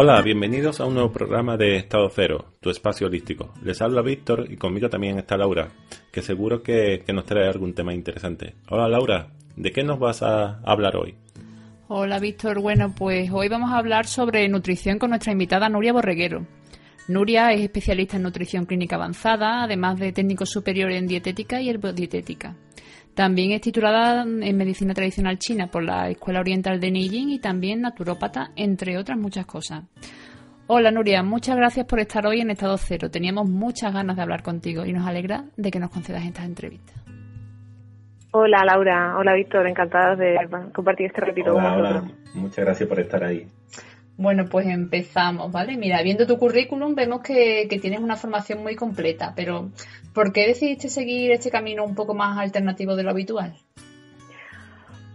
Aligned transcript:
Hola, 0.00 0.22
bienvenidos 0.22 0.78
a 0.78 0.86
un 0.86 0.94
nuevo 0.94 1.10
programa 1.10 1.56
de 1.56 1.74
Estado 1.74 2.08
Cero, 2.14 2.54
tu 2.60 2.70
espacio 2.70 3.08
holístico. 3.08 3.52
Les 3.64 3.82
habla 3.82 4.00
Víctor 4.00 4.46
y 4.48 4.56
conmigo 4.56 4.88
también 4.88 5.18
está 5.18 5.36
Laura, 5.36 5.70
que 6.12 6.22
seguro 6.22 6.62
que, 6.62 7.02
nos 7.12 7.24
trae 7.24 7.48
algún 7.48 7.74
tema 7.74 7.92
interesante. 7.92 8.54
Hola 8.70 8.86
Laura, 8.86 9.32
¿de 9.56 9.72
qué 9.72 9.82
nos 9.82 9.98
vas 9.98 10.22
a 10.22 10.60
hablar 10.60 10.94
hoy? 10.94 11.16
Hola 11.88 12.20
Víctor, 12.20 12.60
bueno 12.60 12.94
pues 12.96 13.28
hoy 13.32 13.48
vamos 13.48 13.72
a 13.72 13.78
hablar 13.78 14.06
sobre 14.06 14.48
nutrición 14.48 15.00
con 15.00 15.10
nuestra 15.10 15.32
invitada 15.32 15.68
Nuria 15.68 15.92
Borreguero. 15.92 16.46
Nuria 17.08 17.52
es 17.52 17.62
especialista 17.62 18.18
en 18.18 18.22
nutrición 18.22 18.66
clínica 18.66 18.94
avanzada, 18.94 19.64
además 19.64 19.98
de 19.98 20.12
técnico 20.12 20.46
superior 20.46 20.92
en 20.92 21.08
dietética 21.08 21.60
y 21.60 21.70
herbodietética. 21.70 22.54
También 23.18 23.50
es 23.50 23.60
titulada 23.62 24.22
en 24.22 24.56
Medicina 24.56 24.94
Tradicional 24.94 25.40
China 25.40 25.66
por 25.66 25.82
la 25.82 26.08
Escuela 26.08 26.38
Oriental 26.38 26.78
de 26.78 26.92
Neijing 26.92 27.30
y 27.30 27.40
también 27.40 27.80
naturópata, 27.80 28.52
entre 28.54 28.96
otras 28.96 29.18
muchas 29.18 29.44
cosas. 29.44 29.82
Hola 30.68 30.92
Nuria, 30.92 31.24
muchas 31.24 31.56
gracias 31.56 31.84
por 31.84 31.98
estar 31.98 32.24
hoy 32.28 32.42
en 32.42 32.50
Estado 32.50 32.78
Cero. 32.78 33.10
Teníamos 33.10 33.48
muchas 33.48 33.92
ganas 33.92 34.14
de 34.14 34.22
hablar 34.22 34.44
contigo 34.44 34.86
y 34.86 34.92
nos 34.92 35.04
alegra 35.04 35.46
de 35.56 35.68
que 35.72 35.80
nos 35.80 35.90
concedas 35.90 36.24
estas 36.24 36.44
entrevistas. 36.44 36.94
Hola 38.30 38.64
Laura, 38.64 39.16
hola 39.18 39.34
Víctor, 39.34 39.66
encantada 39.66 40.14
de 40.14 40.36
compartir 40.72 41.06
este 41.06 41.20
ratito 41.20 41.54
con 41.54 41.64
vosotros. 41.64 42.12
Muchas 42.34 42.64
gracias 42.64 42.88
por 42.88 43.00
estar 43.00 43.24
ahí. 43.24 43.48
Bueno, 44.18 44.46
pues 44.50 44.66
empezamos, 44.66 45.52
¿vale? 45.52 45.76
Mira, 45.76 46.02
viendo 46.02 46.26
tu 46.26 46.38
currículum 46.38 46.96
vemos 46.96 47.22
que, 47.22 47.68
tienes 47.80 48.00
una 48.00 48.16
formación 48.16 48.64
muy 48.64 48.74
completa, 48.74 49.32
pero 49.36 49.70
¿por 50.12 50.32
qué 50.32 50.48
decidiste 50.48 50.88
seguir 50.88 51.30
este 51.30 51.52
camino 51.52 51.84
un 51.84 51.94
poco 51.94 52.14
más 52.14 52.36
alternativo 52.36 52.96
de 52.96 53.04
lo 53.04 53.10
habitual? 53.10 53.54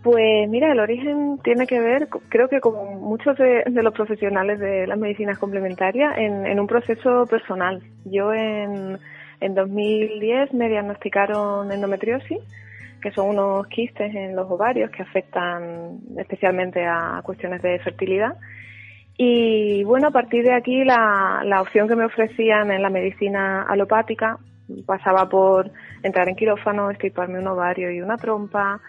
Pues 0.03 0.49
mira, 0.49 0.71
el 0.71 0.79
origen 0.79 1.37
tiene 1.43 1.67
que 1.67 1.81
ver, 1.81 2.07
creo 2.29 2.47
que 2.47 2.61
como 2.61 2.95
muchos 2.95 3.37
de, 3.37 3.65
los 3.65 3.93
profesionales 3.93 4.57
de 4.59 4.87
las 4.87 4.97
medicinas 4.97 5.37
complementarias, 5.37 6.17
en, 6.17 6.57
un 6.57 6.67
proceso 6.67 7.25
personal. 7.25 7.83
Yo 8.05 8.33
en, 8.33 8.99
en 9.41 9.53
2010 9.53 10.53
me 10.53 10.69
diagnosticaron 10.69 11.69
endometriosis, 11.73 12.39
que 13.01 13.11
son 13.11 13.31
unos 13.31 13.67
quistes 13.67 14.15
en 14.15 14.33
los 14.33 14.49
ovarios 14.49 14.91
que 14.91 15.03
afectan 15.03 15.99
especialmente 16.17 16.85
a 16.85 17.21
cuestiones 17.21 17.61
de 17.61 17.79
fertilidad. 17.79 18.37
Y 19.17 19.83
bueno, 19.83 20.07
a 20.07 20.11
partir 20.11 20.43
de 20.43 20.53
aquí 20.53 20.83
la, 20.83 21.41
la 21.45 21.61
opción 21.61 21.87
que 21.87 21.95
me 21.95 22.05
ofrecían 22.05 22.71
en 22.71 22.81
la 22.81 22.89
medicina 22.89 23.63
alopática 23.63 24.37
pasaba 24.85 25.29
por 25.29 25.71
entrar 26.01 26.27
en 26.29 26.35
quirófano, 26.35 26.89
estirparme 26.89 27.39
un 27.39 27.47
ovario 27.47 27.91
y 27.91 28.01
una 28.01 28.17
trompa 28.17 28.81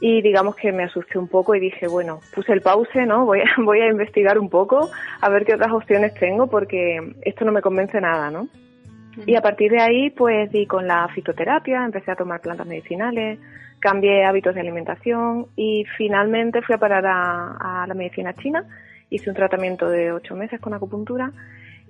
y 0.00 0.20
digamos 0.20 0.56
que 0.56 0.72
me 0.72 0.84
asusté 0.84 1.16
un 1.16 1.28
poco 1.28 1.54
y 1.54 1.60
dije, 1.60 1.86
bueno, 1.86 2.20
puse 2.34 2.52
el 2.52 2.60
pause, 2.60 3.06
¿no? 3.06 3.24
Voy 3.24 3.40
a, 3.40 3.44
voy 3.62 3.80
a 3.80 3.88
investigar 3.88 4.38
un 4.38 4.50
poco 4.50 4.90
a 5.20 5.28
ver 5.28 5.44
qué 5.44 5.54
otras 5.54 5.72
opciones 5.72 6.14
tengo 6.14 6.48
porque 6.48 7.14
esto 7.22 7.44
no 7.44 7.52
me 7.52 7.62
convence 7.62 8.00
nada, 8.00 8.30
¿no? 8.30 8.48
Y 9.26 9.36
a 9.36 9.42
partir 9.42 9.70
de 9.70 9.80
ahí, 9.80 10.10
pues 10.10 10.50
di 10.50 10.66
con 10.66 10.86
la 10.86 11.06
fitoterapia, 11.08 11.84
empecé 11.84 12.10
a 12.10 12.16
tomar 12.16 12.40
plantas 12.40 12.66
medicinales, 12.66 13.38
cambié 13.78 14.24
hábitos 14.24 14.54
de 14.54 14.62
alimentación 14.62 15.46
y 15.54 15.84
finalmente 15.98 16.62
fui 16.62 16.74
a 16.74 16.78
parar 16.78 17.04
a, 17.06 17.82
a 17.82 17.86
la 17.86 17.94
medicina 17.94 18.32
china 18.32 18.64
hice 19.14 19.30
un 19.30 19.36
tratamiento 19.36 19.88
de 19.88 20.12
ocho 20.12 20.34
meses 20.34 20.60
con 20.60 20.74
acupuntura 20.74 21.32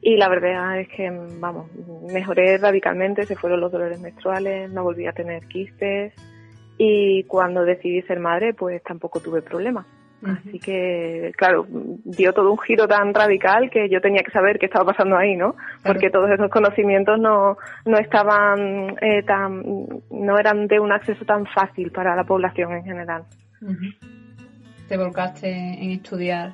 y 0.01 0.17
la 0.17 0.29
verdad 0.29 0.81
es 0.81 0.89
que, 0.89 1.11
vamos, 1.39 1.71
mejoré 2.13 2.59
radicalmente, 2.59 3.25
se 3.25 3.37
fueron 3.37 3.61
los 3.61 3.71
dolores 3.71 4.01
menstruales, 4.01 4.71
no 4.71 4.83
volví 4.83 5.07
a 5.07 5.13
tener 5.13 5.47
quistes 5.47 6.13
y 6.77 7.23
cuando 7.25 7.65
decidí 7.65 8.03
ser 8.03 8.19
madre, 8.19 8.53
pues 8.53 8.83
tampoco 8.83 9.21
tuve 9.21 9.43
problemas. 9.43 9.87
Así 10.25 10.61
que, 10.61 11.33
claro, 11.37 11.67
dio 11.69 12.33
todo 12.33 12.53
un 12.53 12.59
giro 12.59 12.87
tan 12.87 13.13
radical 13.13 13.71
que 13.71 13.89
yo 13.89 14.01
tenía 14.01 14.23
que 14.23 14.31
saber 14.31 14.59
qué 14.59 14.67
estaba 14.67 14.85
pasando 14.85 15.17
ahí, 15.17 15.35
¿no? 15.35 15.57
Porque 15.85 16.11
todos 16.11 16.31
esos 16.31 16.49
conocimientos 16.49 17.19
no, 17.19 17.57
no 17.87 17.99
estaban 17.99 18.97
eh, 19.01 19.25
tan, 19.25 19.63
no 20.11 20.39
eran 20.39 20.69
de 20.69 20.79
un 20.79 20.93
acceso 20.93 21.25
tan 21.25 21.45
fácil 21.47 21.91
para 21.91 22.15
la 22.15 22.23
población 22.23 22.73
en 22.73 22.85
general. 22.85 23.25
Te 24.89 24.97
volcaste 24.97 25.49
en 25.51 25.91
estudiar 25.91 26.53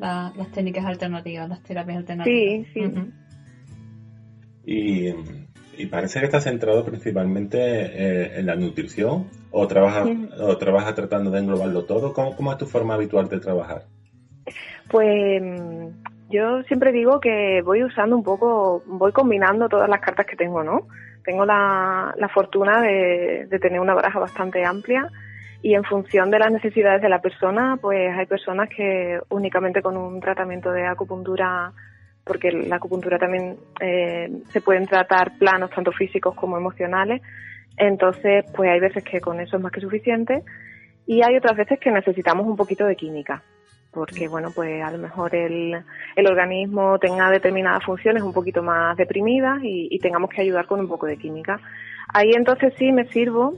las 0.00 0.50
técnicas 0.52 0.84
alternativas, 0.84 1.48
las 1.48 1.62
terapias 1.62 1.98
alternativas. 1.98 2.66
Sí, 2.72 2.90
sí. 4.64 5.14
y, 5.76 5.86
parece 5.86 6.20
que 6.20 6.26
está 6.26 6.40
centrado 6.40 6.84
principalmente 6.84 7.58
eh, 7.58 8.38
en 8.38 8.46
la 8.46 8.54
nutrición 8.54 9.28
o 9.50 9.66
trabajas 9.66 10.08
o 10.38 10.56
trabaja 10.58 10.94
tratando 10.94 11.30
de 11.30 11.40
englobarlo 11.40 11.84
todo. 11.84 12.12
¿Cómo, 12.12 12.36
¿Cómo 12.36 12.52
es 12.52 12.58
tu 12.58 12.66
forma 12.66 12.94
habitual 12.94 13.28
de 13.28 13.40
trabajar? 13.40 13.84
Pues 14.90 15.42
yo 16.28 16.62
siempre 16.64 16.92
digo 16.92 17.18
que 17.20 17.62
voy 17.64 17.82
usando 17.82 18.16
un 18.16 18.22
poco, 18.22 18.82
voy 18.86 19.12
combinando 19.12 19.68
todas 19.68 19.88
las 19.88 20.00
cartas 20.00 20.26
que 20.26 20.36
tengo, 20.36 20.62
¿no? 20.62 20.86
Tengo 21.24 21.46
la, 21.46 22.14
la 22.18 22.28
fortuna 22.28 22.82
de, 22.82 23.46
de 23.48 23.58
tener 23.58 23.80
una 23.80 23.94
baraja 23.94 24.18
bastante 24.18 24.64
amplia 24.64 25.10
y 25.62 25.74
en 25.74 25.84
función 25.84 26.30
de 26.30 26.38
las 26.38 26.50
necesidades 26.50 27.02
de 27.02 27.08
la 27.08 27.20
persona, 27.20 27.78
pues 27.80 28.16
hay 28.16 28.26
personas 28.26 28.68
que 28.68 29.18
únicamente 29.28 29.82
con 29.82 29.96
un 29.96 30.20
tratamiento 30.20 30.70
de 30.70 30.86
acupuntura, 30.86 31.72
porque 32.24 32.50
la 32.50 32.76
acupuntura 32.76 33.18
también 33.18 33.56
eh, 33.80 34.30
se 34.48 34.60
pueden 34.60 34.86
tratar 34.86 35.36
planos 35.38 35.70
tanto 35.70 35.92
físicos 35.92 36.34
como 36.34 36.56
emocionales, 36.56 37.20
entonces 37.76 38.44
pues 38.54 38.70
hay 38.70 38.80
veces 38.80 39.04
que 39.04 39.20
con 39.20 39.40
eso 39.40 39.56
es 39.56 39.62
más 39.62 39.72
que 39.72 39.80
suficiente 39.80 40.42
y 41.06 41.22
hay 41.22 41.36
otras 41.36 41.56
veces 41.56 41.78
que 41.78 41.90
necesitamos 41.90 42.46
un 42.46 42.56
poquito 42.56 42.86
de 42.86 42.96
química 42.96 43.42
porque 43.90 44.28
bueno 44.28 44.50
pues 44.54 44.82
a 44.82 44.90
lo 44.90 44.98
mejor 44.98 45.34
el, 45.34 45.74
el 46.16 46.26
organismo 46.26 46.98
tenga 46.98 47.30
determinadas 47.30 47.84
funciones 47.84 48.22
un 48.22 48.32
poquito 48.32 48.62
más 48.62 48.96
deprimidas 48.96 49.58
y, 49.62 49.88
y 49.90 49.98
tengamos 49.98 50.30
que 50.30 50.42
ayudar 50.42 50.66
con 50.66 50.80
un 50.80 50.88
poco 50.88 51.06
de 51.06 51.16
química. 51.16 51.60
Ahí 52.12 52.30
entonces 52.34 52.72
sí 52.78 52.92
me 52.92 53.06
sirvo 53.06 53.54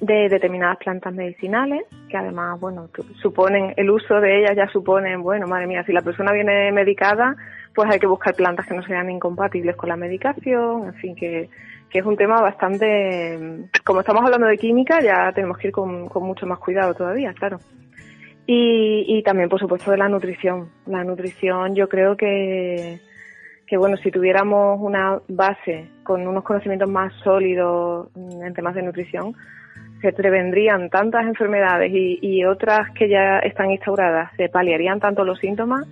de 0.00 0.28
determinadas 0.28 0.78
plantas 0.78 1.14
medicinales, 1.14 1.84
que 2.08 2.16
además, 2.16 2.58
bueno, 2.60 2.88
suponen, 3.20 3.74
el 3.76 3.90
uso 3.90 4.20
de 4.20 4.40
ellas 4.40 4.56
ya 4.56 4.68
suponen, 4.68 5.22
bueno, 5.22 5.46
madre 5.46 5.66
mía, 5.66 5.84
si 5.84 5.92
la 5.92 6.02
persona 6.02 6.32
viene 6.32 6.72
medicada, 6.72 7.36
pues 7.74 7.90
hay 7.90 7.98
que 7.98 8.06
buscar 8.06 8.34
plantas 8.34 8.66
que 8.66 8.74
no 8.74 8.82
sean 8.82 9.10
incompatibles 9.10 9.76
con 9.76 9.88
la 9.88 9.96
medicación, 9.96 10.86
en 10.86 10.94
fin, 10.94 11.14
que, 11.14 11.48
que 11.90 11.98
es 11.98 12.04
un 12.04 12.16
tema 12.16 12.40
bastante, 12.40 13.68
como 13.84 14.00
estamos 14.00 14.24
hablando 14.24 14.46
de 14.46 14.58
química, 14.58 15.00
ya 15.00 15.32
tenemos 15.32 15.58
que 15.58 15.68
ir 15.68 15.72
con, 15.72 16.08
con 16.08 16.24
mucho 16.24 16.46
más 16.46 16.58
cuidado 16.58 16.94
todavía, 16.94 17.32
claro. 17.34 17.58
Y, 18.46 19.04
y 19.08 19.22
también, 19.22 19.48
por 19.48 19.58
supuesto, 19.58 19.90
de 19.90 19.96
la 19.96 20.08
nutrición. 20.08 20.68
La 20.86 21.02
nutrición 21.02 21.74
yo 21.74 21.88
creo 21.88 22.16
que, 22.16 23.00
que 23.74 23.78
bueno, 23.78 23.96
si 23.96 24.12
tuviéramos 24.12 24.78
una 24.80 25.18
base 25.26 25.88
con 26.04 26.24
unos 26.28 26.44
conocimientos 26.44 26.88
más 26.88 27.12
sólidos 27.24 28.06
en 28.14 28.54
temas 28.54 28.76
de 28.76 28.82
nutrición, 28.82 29.34
se 30.00 30.12
prevendrían 30.12 30.90
tantas 30.90 31.26
enfermedades 31.26 31.90
y, 31.92 32.44
otras 32.44 32.92
que 32.92 33.08
ya 33.08 33.40
están 33.40 33.72
instauradas, 33.72 34.30
se 34.36 34.48
paliarían 34.48 35.00
tanto 35.00 35.24
los 35.24 35.40
síntomas 35.40 35.88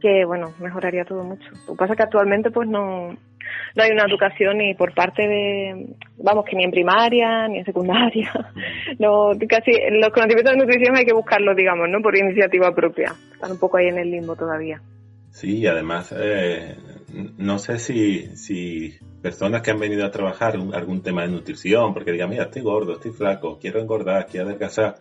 que, 0.00 0.24
bueno, 0.24 0.54
mejoraría 0.58 1.04
todo 1.04 1.22
mucho. 1.22 1.46
Lo 1.66 1.74
que 1.74 1.78
pasa 1.78 1.92
es 1.92 1.96
que 1.98 2.04
actualmente 2.04 2.50
pues 2.50 2.66
no, 2.66 3.10
no 3.10 3.82
hay 3.82 3.90
una 3.90 4.06
educación 4.06 4.56
ni 4.56 4.72
por 4.72 4.94
parte 4.94 5.28
de, 5.28 5.86
vamos, 6.16 6.46
que 6.46 6.56
ni 6.56 6.64
en 6.64 6.70
primaria, 6.70 7.46
ni 7.46 7.58
en 7.58 7.66
secundaria. 7.66 8.32
No, 8.98 9.32
casi 9.46 9.72
los 9.90 10.10
conocimientos 10.14 10.54
de 10.54 10.60
nutrición 10.60 10.96
hay 10.96 11.04
que 11.04 11.12
buscarlos, 11.12 11.54
digamos, 11.54 11.90
¿no? 11.90 12.00
Por 12.00 12.16
iniciativa 12.16 12.74
propia. 12.74 13.12
Están 13.34 13.52
un 13.52 13.58
poco 13.58 13.76
ahí 13.76 13.88
en 13.88 13.98
el 13.98 14.10
limbo 14.10 14.34
todavía. 14.34 14.80
Sí, 15.30 15.64
además, 15.68 16.12
eh, 16.18 16.74
no 17.36 17.58
sé 17.58 17.78
si, 17.78 18.36
si 18.36 18.98
personas 19.22 19.62
que 19.62 19.70
han 19.70 19.78
venido 19.78 20.04
a 20.04 20.10
trabajar 20.10 20.54
algún 20.54 21.02
tema 21.02 21.22
de 21.22 21.28
nutrición, 21.28 21.94
porque 21.94 22.12
digan, 22.12 22.30
mira, 22.30 22.44
estoy 22.44 22.62
gordo, 22.62 22.94
estoy 22.94 23.12
flaco, 23.12 23.58
quiero 23.58 23.80
engordar, 23.80 24.26
quiero 24.26 24.46
adelgazar, 24.46 24.96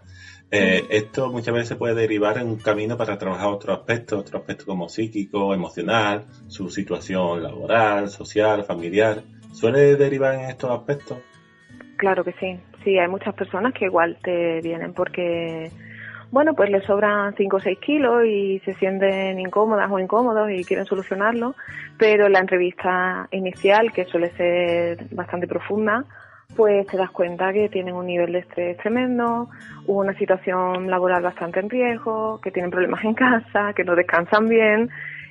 Eh, 0.50 0.86
esto 0.92 1.30
muchas 1.30 1.54
veces 1.54 1.77
puede 1.77 1.94
derivar 1.94 2.38
en 2.38 2.48
un 2.48 2.57
camino 2.57 2.95
para 2.95 3.18
trabajar 3.18 3.48
otros 3.48 3.80
aspectos, 3.80 4.19
otros 4.19 4.39
aspectos 4.39 4.65
como 4.65 4.88
psíquico, 4.88 5.54
emocional, 5.54 6.25
su 6.48 6.69
situación 6.69 7.44
laboral, 7.44 8.07
social, 8.07 8.63
familiar. 8.63 9.24
¿Suele 9.51 9.98
derivar 9.98 10.36
en 10.36 10.50
estos 10.50 10.71
aspectos? 10.71 11.18
Claro 11.98 12.24
que 12.24 12.31
sí. 12.39 12.57
Sí, 12.83 12.98
hay 12.98 13.10
muchas 13.10 13.36
personas 13.36 13.74
que 13.74 13.86
igual 13.86 14.18
te 14.24 14.62
vienen 14.62 14.94
porque 14.94 15.69
bueno, 16.31 16.53
pues 16.53 16.69
les 16.69 16.83
sobran 16.83 17.33
5 17.35 17.56
o 17.56 17.59
6 17.59 17.79
kilos 17.79 18.25
y 18.25 18.59
se 18.65 18.74
sienten 18.75 19.39
incómodas 19.39 19.89
o 19.91 20.00
incómodos 20.00 20.50
y 20.51 20.63
quieren 20.63 20.85
solucionarlo, 20.85 21.56
pero 21.97 22.29
la 22.29 22.39
entrevista 22.39 23.27
inicial, 23.31 23.91
que 23.91 24.06
suele 24.06 24.31
ser 24.31 25.06
bastante 25.12 25.47
profunda, 25.47 26.03
pues 26.56 26.88
te 26.88 26.97
das 26.97 27.12
cuenta 27.12 27.51
que 27.53 27.69
tienen 27.69 27.95
un 27.95 28.06
nivel 28.06 28.31
de 28.31 28.39
estrés 28.39 28.77
tremendo, 28.77 29.50
una 29.85 30.13
situación 30.13 30.89
laboral 30.89 31.21
bastante 31.21 31.59
en 31.59 31.69
riesgo, 31.69 32.39
que 32.41 32.51
tienen 32.51 32.71
problemas 32.71 33.03
en 33.03 33.13
casa, 33.13 33.74
que 33.75 33.83
no 33.83 33.95
descansan 33.95 34.47
bien 34.47 34.89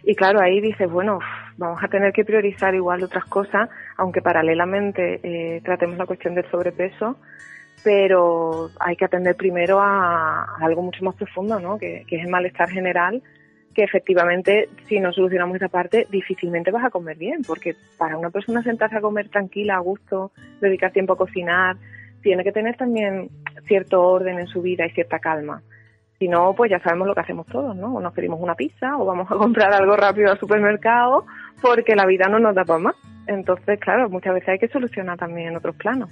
y 0.09 0.15
claro, 0.15 0.41
ahí 0.41 0.61
dices, 0.61 0.89
bueno, 0.89 1.19
vamos 1.57 1.83
a 1.83 1.89
tener 1.89 2.13
que 2.13 2.25
priorizar 2.25 2.77
igual 2.77 3.03
otras 3.03 3.25
cosas, 3.25 3.69
aunque 3.97 4.23
paralelamente 4.23 5.19
eh, 5.21 5.61
tratemos 5.65 5.99
la 5.99 6.07
cuestión 6.07 6.37
del 6.37 6.49
sobrepeso, 6.49 7.19
pero 7.87 8.69
hay 8.81 8.97
que 8.97 9.05
atender 9.05 9.37
primero 9.37 9.79
a, 9.81 10.57
algo 10.61 10.83
mucho 10.83 11.05
más 11.05 11.15
profundo, 11.15 11.61
¿no? 11.61 11.79
Que, 11.79 12.05
es 12.11 12.25
el 12.25 12.29
malestar 12.29 12.69
general, 12.69 13.23
que 13.73 13.85
efectivamente, 13.85 14.69
si 14.89 14.99
no 14.99 15.13
solucionamos 15.13 15.55
esa 15.55 15.69
parte, 15.69 16.05
difícilmente 16.11 16.73
vas 16.73 16.85
a 16.85 16.91
comer 16.91 17.17
bien, 17.17 17.43
porque 17.47 17.77
para 17.97 18.19
una 18.19 18.31
persona 18.31 18.61
sentarse 18.65 18.97
a 18.97 19.01
comer 19.01 19.29
tranquila, 19.29 19.77
a 19.77 19.79
gusto, 19.79 20.33
dedicar 20.61 20.91
tiempo 20.91 21.13
a 21.13 21.17
cocinar, 21.17 21.77
tiene 22.23 22.43
que 22.43 22.51
tener 22.51 22.77
también 22.77 23.31
cierto 23.69 24.03
orden 24.03 24.41
en 24.41 24.49
su 24.49 24.63
vida 24.63 24.85
y 24.85 24.91
cierta 24.91 25.21
calma. 25.21 25.63
Si 26.19 26.27
no, 26.27 26.55
pues 26.57 26.73
ya 26.73 26.81
sabemos 26.81 27.07
lo 27.07 27.15
que 27.15 27.21
hacemos 27.21 27.47
todos, 27.47 27.77
¿no? 27.77 27.95
O 27.95 28.01
nos 28.01 28.13
pedimos 28.13 28.41
una 28.41 28.57
pizza 28.57 28.97
o 28.97 29.05
vamos 29.05 29.31
a 29.31 29.37
comprar 29.39 29.73
algo 29.73 29.97
rápido 29.97 30.33
al 30.33 30.41
supermercado 30.41 31.25
porque 31.63 31.95
la 31.95 32.05
vida 32.05 32.27
no 32.27 32.41
nos 32.41 32.57
da 32.57 32.65
para 32.65 32.81
más. 32.81 32.97
Entonces, 33.29 33.79
claro, 33.79 34.11
muchas 34.11 34.35
veces 34.35 34.49
hay 34.49 34.59
que 34.59 34.67
solucionar 34.67 35.17
también 35.17 35.55
otros 35.55 35.77
planos. 35.77 36.11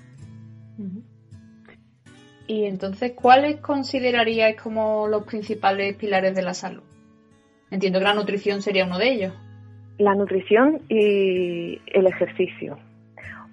Y 2.46 2.64
entonces, 2.64 3.12
¿cuáles 3.12 3.56
consideraríais 3.60 4.60
como 4.60 5.08
los 5.08 5.24
principales 5.24 5.96
pilares 5.96 6.34
de 6.34 6.42
la 6.42 6.54
salud? 6.54 6.82
Entiendo 7.70 7.98
que 7.98 8.04
la 8.04 8.14
nutrición 8.14 8.62
sería 8.62 8.84
uno 8.84 8.98
de 8.98 9.08
ellos. 9.08 9.32
La 9.98 10.14
nutrición 10.14 10.82
y 10.88 11.80
el 11.86 12.06
ejercicio. 12.06 12.78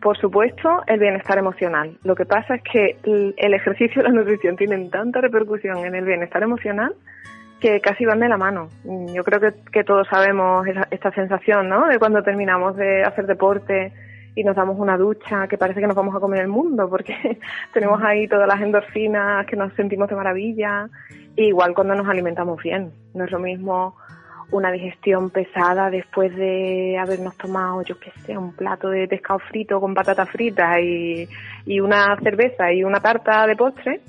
Por 0.01 0.17
supuesto, 0.17 0.81
el 0.87 0.99
bienestar 0.99 1.37
emocional. 1.37 1.97
Lo 2.03 2.15
que 2.15 2.25
pasa 2.25 2.55
es 2.55 2.63
que 2.63 2.97
el 3.03 3.53
ejercicio 3.53 4.01
y 4.01 4.03
la 4.03 4.11
nutrición 4.11 4.57
tienen 4.57 4.89
tanta 4.89 5.21
repercusión 5.21 5.85
en 5.85 5.95
el 5.95 6.05
bienestar 6.05 6.43
emocional 6.43 6.95
que 7.61 7.79
casi 7.79 8.05
van 8.05 8.19
de 8.19 8.27
la 8.27 8.37
mano. 8.37 8.69
Yo 9.13 9.23
creo 9.23 9.39
que, 9.39 9.53
que 9.71 9.83
todos 9.83 10.07
sabemos 10.09 10.65
esta 10.89 11.11
sensación, 11.11 11.69
¿no? 11.69 11.87
De 11.87 11.99
cuando 11.99 12.23
terminamos 12.23 12.75
de 12.75 13.03
hacer 13.03 13.27
deporte 13.27 13.93
y 14.35 14.43
nos 14.43 14.55
damos 14.55 14.77
una 14.79 14.97
ducha 14.97 15.47
que 15.47 15.57
parece 15.57 15.81
que 15.81 15.87
nos 15.87 15.95
vamos 15.95 16.15
a 16.15 16.19
comer 16.19 16.41
el 16.41 16.47
mundo 16.47 16.89
porque 16.89 17.39
tenemos 17.73 18.01
ahí 18.01 18.27
todas 18.27 18.47
las 18.47 18.61
endorfinas 18.61 19.45
que 19.45 19.55
nos 19.55 19.73
sentimos 19.73 20.09
de 20.09 20.15
maravilla. 20.15 20.89
igual 21.35 21.73
cuando 21.73 21.95
nos 21.95 22.07
alimentamos 22.07 22.61
bien. 22.61 22.91
No 23.13 23.25
es 23.25 23.31
lo 23.31 23.39
mismo 23.39 23.95
una 24.51 24.71
digestión 24.71 25.29
pesada 25.29 25.89
después 25.89 26.35
de 26.35 26.97
habernos 26.97 27.37
tomado, 27.37 27.81
yo 27.83 27.97
qué 27.99 28.11
sé, 28.25 28.37
un 28.37 28.53
plato 28.53 28.89
de 28.89 29.07
pescado 29.07 29.39
frito 29.39 29.79
con 29.79 29.93
patatas 29.93 30.29
fritas 30.29 30.77
y, 30.79 31.27
y 31.65 31.79
una 31.79 32.17
cerveza 32.21 32.71
y 32.73 32.83
una 32.83 32.99
tarta 32.99 33.47
de 33.47 33.55
postre, 33.55 34.01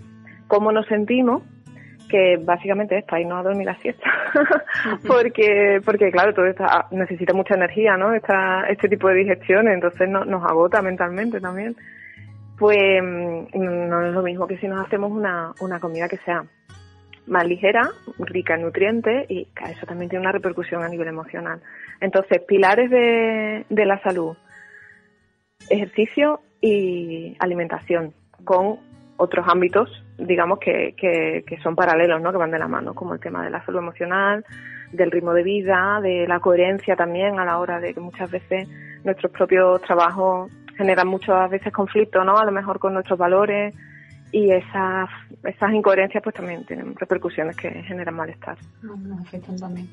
cómo 0.48 0.72
nos 0.72 0.86
sentimos 0.86 1.42
que 2.12 2.36
básicamente 2.36 2.98
esto, 2.98 3.14
ahí 3.14 3.24
no 3.24 3.38
a 3.38 3.42
dormir 3.42 3.64
la 3.64 3.76
siesta, 3.78 4.04
porque, 5.06 5.80
porque 5.82 6.10
claro, 6.10 6.34
todo 6.34 6.44
esto 6.44 6.62
ah, 6.68 6.86
necesita 6.90 7.32
mucha 7.32 7.54
energía, 7.54 7.96
¿no? 7.96 8.12
Esta, 8.12 8.66
este 8.68 8.86
tipo 8.86 9.08
de 9.08 9.14
digestiones, 9.14 9.72
entonces 9.72 10.10
no, 10.10 10.22
nos 10.26 10.44
agota 10.44 10.82
mentalmente 10.82 11.40
también. 11.40 11.74
Pues 12.58 12.78
mm, 13.02 13.46
no 13.54 14.06
es 14.06 14.12
lo 14.12 14.22
mismo 14.22 14.46
que 14.46 14.58
si 14.58 14.68
nos 14.68 14.84
hacemos 14.84 15.10
una, 15.10 15.52
una 15.60 15.80
comida 15.80 16.06
que 16.06 16.18
sea 16.18 16.44
más 17.26 17.46
ligera, 17.46 17.88
rica 18.18 18.56
en 18.56 18.62
nutrientes 18.62 19.30
y 19.30 19.48
eso 19.70 19.86
también 19.86 20.10
tiene 20.10 20.24
una 20.24 20.32
repercusión 20.32 20.82
a 20.82 20.88
nivel 20.88 21.08
emocional. 21.08 21.62
Entonces, 22.00 22.42
pilares 22.46 22.90
de, 22.90 23.64
de 23.70 23.86
la 23.86 24.02
salud, 24.02 24.36
ejercicio 25.70 26.40
y 26.60 27.36
alimentación, 27.38 28.12
con 28.44 28.91
otros 29.16 29.46
ámbitos, 29.48 29.90
digamos, 30.18 30.58
que, 30.58 30.94
que, 30.96 31.58
son 31.62 31.76
paralelos, 31.76 32.20
¿no? 32.20 32.32
que 32.32 32.38
van 32.38 32.50
de 32.50 32.58
la 32.58 32.68
mano, 32.68 32.94
como 32.94 33.14
el 33.14 33.20
tema 33.20 33.44
de 33.44 33.50
la 33.50 33.64
salud 33.64 33.78
emocional, 33.78 34.44
del 34.92 35.10
ritmo 35.10 35.32
de 35.32 35.42
vida, 35.42 36.00
de 36.02 36.26
la 36.26 36.40
coherencia 36.40 36.96
también 36.96 37.38
a 37.38 37.44
la 37.44 37.58
hora 37.58 37.80
de 37.80 37.94
que 37.94 38.00
muchas 38.00 38.30
veces 38.30 38.68
nuestros 39.04 39.32
propios 39.32 39.80
trabajos 39.82 40.50
generan 40.76 41.08
muchas 41.08 41.50
veces 41.50 41.72
conflictos, 41.72 42.24
¿no? 42.24 42.38
A 42.38 42.44
lo 42.44 42.52
mejor 42.52 42.78
con 42.78 42.94
nuestros 42.94 43.18
valores 43.18 43.74
y 44.32 44.50
esas, 44.50 45.08
esas 45.44 45.72
incoherencias 45.72 46.22
pues 46.22 46.34
también 46.34 46.64
tienen 46.64 46.94
repercusiones 46.96 47.56
que 47.56 47.70
generan 47.82 48.14
malestar. 48.14 48.56
Nos 48.82 49.20
afectan 49.20 49.56
también. 49.58 49.88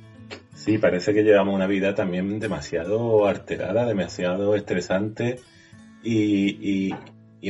Sí, 0.54 0.78
parece 0.78 1.14
que 1.14 1.24
llevamos 1.24 1.56
una 1.56 1.68
vida 1.68 1.94
también 1.96 2.40
demasiado 2.40 3.28
alterada, 3.28 3.86
demasiado 3.86 4.56
estresante 4.56 5.40
y, 6.04 6.90
y 6.90 6.96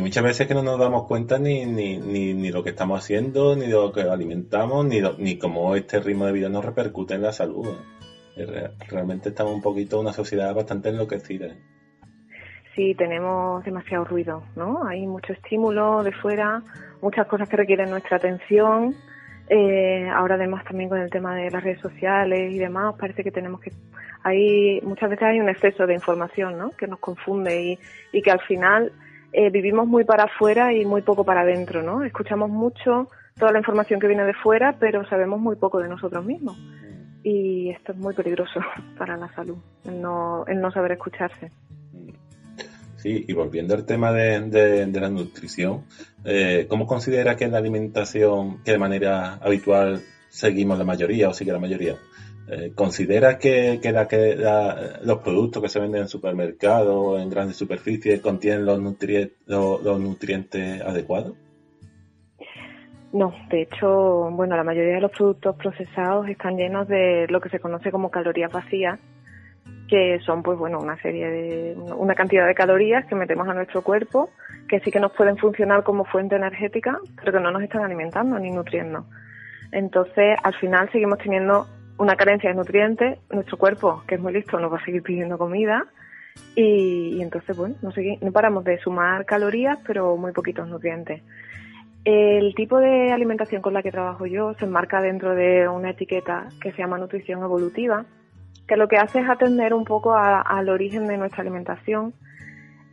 muchas 0.01 0.23
veces 0.23 0.47
que 0.47 0.53
no 0.53 0.61
nos 0.61 0.79
damos 0.79 1.07
cuenta 1.07 1.39
ni, 1.39 1.65
ni, 1.65 1.97
ni, 1.97 2.51
lo 2.51 2.63
que 2.63 2.69
estamos 2.69 2.99
haciendo, 2.99 3.55
ni 3.55 3.67
lo 3.67 3.91
que 3.91 4.01
alimentamos, 4.01 4.85
ni, 4.85 5.01
ni 5.17 5.37
cómo 5.37 5.75
este 5.75 5.99
ritmo 5.99 6.25
de 6.25 6.31
vida 6.31 6.49
nos 6.49 6.63
repercute 6.63 7.15
en 7.15 7.23
la 7.23 7.31
salud. 7.31 7.67
Realmente 8.87 9.29
estamos 9.29 9.53
un 9.53 9.61
poquito 9.61 9.99
una 9.99 10.13
sociedad 10.13 10.53
bastante 10.53 10.89
enloquecida. 10.89 11.55
Sí, 12.75 12.95
tenemos 12.95 13.63
demasiado 13.65 14.05
ruido, 14.05 14.43
¿no? 14.55 14.87
Hay 14.87 15.05
mucho 15.05 15.33
estímulo 15.33 16.03
de 16.03 16.11
fuera, 16.13 16.61
muchas 17.01 17.27
cosas 17.27 17.49
que 17.49 17.57
requieren 17.57 17.89
nuestra 17.89 18.17
atención. 18.17 18.95
Eh, 19.49 20.07
ahora 20.07 20.35
además 20.35 20.63
también 20.63 20.89
con 20.89 20.99
el 20.99 21.09
tema 21.09 21.35
de 21.35 21.49
las 21.49 21.63
redes 21.63 21.81
sociales 21.81 22.53
y 22.53 22.59
demás, 22.59 22.95
parece 22.97 23.23
que 23.23 23.31
tenemos 23.31 23.59
que... 23.59 23.71
Hay, 24.23 24.79
muchas 24.83 25.09
veces 25.09 25.27
hay 25.27 25.39
un 25.39 25.49
exceso 25.49 25.87
de 25.87 25.95
información, 25.95 26.57
¿no? 26.57 26.69
Que 26.71 26.87
nos 26.87 26.99
confunde 26.99 27.61
y, 27.61 27.79
y 28.11 28.21
que 28.21 28.31
al 28.31 28.41
final 28.41 28.93
eh, 29.31 29.49
vivimos 29.49 29.87
muy 29.87 30.03
para 30.03 30.23
afuera 30.23 30.73
y 30.73 30.85
muy 30.85 31.01
poco 31.01 31.23
para 31.23 31.41
adentro, 31.41 31.83
¿no? 31.83 32.03
Escuchamos 32.03 32.49
mucho 32.49 33.09
toda 33.37 33.51
la 33.51 33.59
información 33.59 33.99
que 33.99 34.07
viene 34.07 34.25
de 34.25 34.33
fuera, 34.33 34.75
pero 34.79 35.07
sabemos 35.07 35.39
muy 35.39 35.55
poco 35.55 35.79
de 35.79 35.87
nosotros 35.87 36.25
mismos. 36.25 36.57
Y 37.23 37.69
esto 37.69 37.91
es 37.91 37.97
muy 37.97 38.13
peligroso 38.13 38.59
para 38.97 39.17
la 39.17 39.33
salud, 39.33 39.57
el 39.85 40.01
no, 40.01 40.45
el 40.47 40.59
no 40.59 40.71
saber 40.71 40.93
escucharse. 40.93 41.51
Sí, 42.97 43.25
y 43.27 43.33
volviendo 43.33 43.75
al 43.75 43.85
tema 43.85 44.11
de, 44.11 44.41
de, 44.41 44.99
la 44.99 45.09
nutrición, 45.09 45.85
eh, 46.25 46.65
¿cómo 46.67 46.85
considera 46.85 47.37
que 47.37 47.47
la 47.47 47.57
alimentación, 47.57 48.61
que 48.63 48.73
de 48.73 48.77
manera 48.77 49.35
habitual 49.35 50.01
seguimos 50.27 50.77
la 50.77 50.83
mayoría 50.83 51.29
o 51.29 51.33
sigue 51.33 51.53
la 51.53 51.59
mayoría? 51.59 51.95
Eh, 52.51 52.71
¿Considera 52.73 53.37
que, 53.37 53.79
que, 53.79 53.91
la, 53.91 54.07
que 54.07 54.35
los 55.03 55.19
productos 55.19 55.61
que 55.61 55.69
se 55.69 55.79
venden 55.79 56.01
en 56.01 56.07
supermercados 56.07 56.95
o 56.95 57.19
en 57.19 57.29
grandes 57.29 57.57
superficies 57.57 58.21
contienen 58.21 58.65
los, 58.65 58.79
los, 59.45 59.99
nutrientes 59.99 60.81
adecuados? 60.81 61.33
No, 63.13 63.33
de 63.51 63.63
hecho, 63.63 64.31
bueno, 64.31 64.55
la 64.55 64.63
mayoría 64.63 64.95
de 64.95 65.01
los 65.01 65.11
productos 65.11 65.55
procesados 65.57 66.27
están 66.27 66.57
llenos 66.57 66.87
de 66.87 67.27
lo 67.29 67.39
que 67.39 67.49
se 67.49 67.59
conoce 67.59 67.91
como 67.91 68.09
calorías 68.09 68.51
vacías, 68.51 68.99
que 69.87 70.19
son, 70.25 70.41
pues 70.41 70.57
bueno, 70.57 70.79
una 70.79 70.99
serie 71.01 71.29
de, 71.29 71.75
una 71.75 72.15
cantidad 72.15 72.47
de 72.47 72.55
calorías 72.55 73.05
que 73.05 73.13
metemos 73.13 73.47
a 73.47 73.53
nuestro 73.53 73.83
cuerpo, 73.83 74.31
que 74.67 74.79
sí 74.79 74.89
que 74.89 74.99
nos 74.99 75.11
pueden 75.11 75.37
funcionar 75.37 75.83
como 75.83 76.03
fuente 76.03 76.35
energética, 76.35 76.99
pero 77.15 77.31
que 77.31 77.39
no 77.39 77.51
nos 77.51 77.61
están 77.61 77.83
alimentando 77.83 78.39
ni 78.39 78.49
nutriendo. 78.49 79.05
Entonces, 79.71 80.35
al 80.41 80.55
final 80.55 80.91
seguimos 80.91 81.19
teniendo 81.19 81.67
una 81.99 82.15
carencia 82.15 82.49
de 82.49 82.55
nutrientes, 82.55 83.19
nuestro 83.29 83.57
cuerpo, 83.57 84.03
que 84.07 84.15
es 84.15 84.21
muy 84.21 84.33
listo, 84.33 84.59
nos 84.59 84.71
va 84.71 84.77
a 84.77 84.85
seguir 84.85 85.03
pidiendo 85.03 85.37
comida 85.37 85.85
y, 86.55 87.21
entonces, 87.21 87.55
bueno, 87.55 87.75
no, 87.81 87.91
no 88.21 88.31
paramos 88.31 88.63
de 88.63 88.79
sumar 88.79 89.25
calorías, 89.25 89.77
pero 89.85 90.15
muy 90.15 90.31
poquitos 90.31 90.67
nutrientes. 90.67 91.21
El 92.05 92.55
tipo 92.55 92.79
de 92.79 93.11
alimentación 93.11 93.61
con 93.61 93.73
la 93.73 93.83
que 93.83 93.91
trabajo 93.91 94.25
yo 94.25 94.53
se 94.53 94.65
enmarca 94.65 95.01
dentro 95.01 95.35
de 95.35 95.67
una 95.67 95.91
etiqueta 95.91 96.47
que 96.61 96.71
se 96.71 96.77
llama 96.77 96.97
nutrición 96.97 97.43
evolutiva, 97.43 98.05
que 98.65 98.77
lo 98.77 98.87
que 98.87 98.97
hace 98.97 99.19
es 99.19 99.29
atender 99.29 99.73
un 99.73 99.83
poco 99.83 100.15
al 100.15 100.69
origen 100.69 101.05
de 101.07 101.17
nuestra 101.17 101.41
alimentación, 101.41 102.13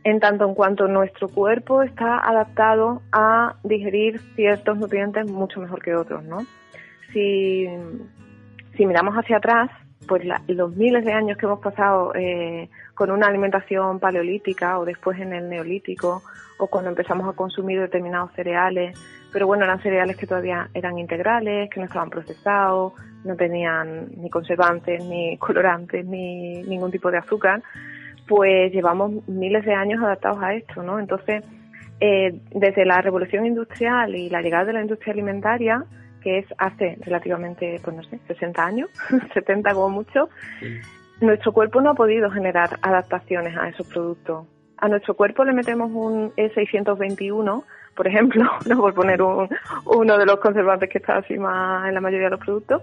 en 0.03 0.19
tanto 0.19 0.45
en 0.45 0.53
cuanto 0.53 0.87
nuestro 0.87 1.29
cuerpo 1.29 1.81
está 1.81 2.19
adaptado 2.19 3.01
a 3.13 3.55
digerir 3.63 4.19
ciertos 4.35 4.77
nutrientes 4.77 5.29
mucho 5.31 5.61
mejor 5.61 5.81
que 5.81 5.95
otros, 5.95 6.23
¿no? 6.23 6.39
Si 7.13 7.67
si 8.77 8.85
miramos 8.85 9.15
hacia 9.15 9.37
atrás, 9.37 9.69
pues 10.07 10.23
los 10.47 10.75
miles 10.75 11.03
de 11.03 11.11
años 11.11 11.37
que 11.37 11.45
hemos 11.45 11.59
pasado 11.59 12.13
eh, 12.15 12.69
con 12.93 13.11
una 13.11 13.27
alimentación 13.27 13.99
paleolítica 13.99 14.79
o 14.79 14.85
después 14.85 15.19
en 15.19 15.33
el 15.33 15.49
neolítico 15.49 16.21
o 16.59 16.67
cuando 16.67 16.89
empezamos 16.89 17.27
a 17.27 17.35
consumir 17.35 17.79
determinados 17.79 18.31
cereales, 18.33 18.97
pero 19.33 19.47
bueno, 19.47 19.65
eran 19.65 19.81
cereales 19.81 20.15
que 20.15 20.27
todavía 20.27 20.69
eran 20.73 20.97
integrales, 20.97 21.69
que 21.69 21.79
no 21.79 21.87
estaban 21.87 22.09
procesados, 22.09 22.93
no 23.25 23.35
tenían 23.35 24.09
ni 24.15 24.29
conservantes, 24.29 25.03
ni 25.03 25.37
colorantes, 25.39 26.05
ni 26.05 26.63
ningún 26.63 26.91
tipo 26.91 27.11
de 27.11 27.17
azúcar, 27.17 27.61
pues 28.27 28.71
llevamos 28.71 29.27
miles 29.27 29.65
de 29.65 29.73
años 29.73 30.01
adaptados 30.01 30.41
a 30.41 30.53
esto, 30.53 30.83
¿no? 30.83 30.99
Entonces, 30.99 31.43
eh, 31.99 32.39
desde 32.51 32.85
la 32.85 33.01
revolución 33.01 33.45
industrial 33.45 34.15
y 34.15 34.29
la 34.29 34.41
llegada 34.41 34.65
de 34.65 34.73
la 34.73 34.81
industria 34.81 35.13
alimentaria, 35.13 35.83
que 36.27 36.39
es 36.39 36.45
hace 36.57 36.97
relativamente, 37.05 37.79
pues 37.81 37.95
no 37.95 38.03
sé, 38.03 38.19
60 38.27 38.65
años, 38.65 38.89
70 39.33 39.73
como 39.73 39.89
mucho, 39.89 40.29
nuestro 41.21 41.53
cuerpo 41.53 41.79
no 41.79 41.91
ha 41.91 41.93
podido 41.93 42.29
generar 42.29 42.77
adaptaciones 42.81 43.55
a 43.55 43.69
esos 43.69 43.87
productos. 43.87 44.45
A 44.77 44.89
nuestro 44.89 45.15
cuerpo 45.15 45.45
le 45.45 45.53
metemos 45.53 45.89
un 45.89 46.33
E621, 46.35 47.63
por 47.95 48.07
ejemplo, 48.07 48.43
no 48.67 48.77
por 48.77 48.93
poner 48.93 49.21
uno 49.21 50.17
de 50.17 50.25
los 50.25 50.37
conservantes 50.41 50.89
que 50.89 50.97
está 50.97 51.15
así 51.15 51.37
más 51.37 51.87
en 51.87 51.93
la 51.93 52.01
mayoría 52.01 52.25
de 52.25 52.31
los 52.31 52.41
productos, 52.41 52.81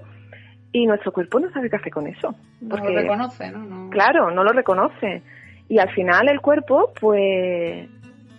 y 0.72 0.86
nuestro 0.86 1.12
cuerpo 1.12 1.38
no 1.38 1.50
sabe 1.50 1.68
qué 1.68 1.76
hacer 1.76 1.92
con 1.92 2.06
eso. 2.06 2.34
Porque, 2.66 2.88
no 2.88 2.92
lo 2.94 3.00
reconoce, 3.02 3.50
¿no? 3.50 3.90
Claro, 3.90 4.30
no 4.30 4.42
lo 4.42 4.52
reconoce. 4.52 5.22
Y 5.68 5.78
al 5.78 5.90
final 5.90 6.30
el 6.30 6.40
cuerpo, 6.40 6.94
pues, 6.98 7.88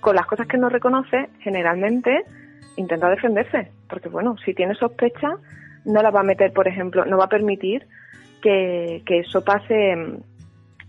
con 0.02 0.16
las 0.16 0.26
cosas 0.26 0.48
que 0.48 0.58
no 0.58 0.68
reconoce, 0.68 1.30
generalmente 1.42 2.26
intenta 2.76 3.10
defenderse. 3.10 3.72
Porque, 3.90 4.10
bueno, 4.10 4.36
si 4.44 4.54
tiene 4.54 4.76
sospecha, 4.76 5.30
no 5.86 6.02
la 6.02 6.12
va 6.12 6.22
a 6.22 6.24
meter, 6.24 6.54
por 6.54 6.68
ejemplo, 6.68 7.06
no 7.06 7.18
va 7.18 7.26
a 7.26 7.30
permitir 7.30 7.88
que, 8.42 9.04
eso 9.08 9.44
pase 9.44 9.96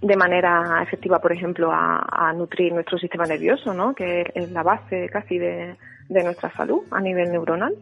de 0.02 0.16
manera 0.16 0.82
efectiva, 0.82 1.20
por 1.20 1.32
ejemplo, 1.32 1.70
a, 1.72 2.32
nutrir 2.36 2.72
nuestro 2.72 2.98
sistema 2.98 3.24
nervioso, 3.24 3.72
¿no? 3.72 3.94
Que 3.94 4.30
es 4.34 4.50
la 4.52 4.62
base 4.62 5.08
casi 5.10 5.38
de, 5.38 5.76
de 6.08 6.24
nuestra 6.24 6.50
salud 6.52 6.82
a 6.90 7.00
nivel 7.00 7.30
neuronal. 7.32 7.74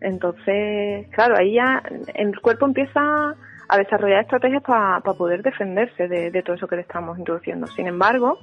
Entonces, 0.00 1.08
claro, 1.10 1.36
ahí 1.36 1.54
ya 1.54 1.82
el 2.14 2.38
cuerpo 2.40 2.66
empieza 2.66 3.34
a 3.68 3.78
desarrollar 3.78 4.22
estrategias 4.22 4.62
para 4.62 5.00
poder 5.00 5.42
defenderse 5.42 6.08
de, 6.08 6.42
todo 6.42 6.56
eso 6.56 6.68
que 6.68 6.76
le 6.76 6.82
estamos 6.82 7.18
introduciendo. 7.18 7.66
Sin 7.66 7.86
embargo, 7.86 8.38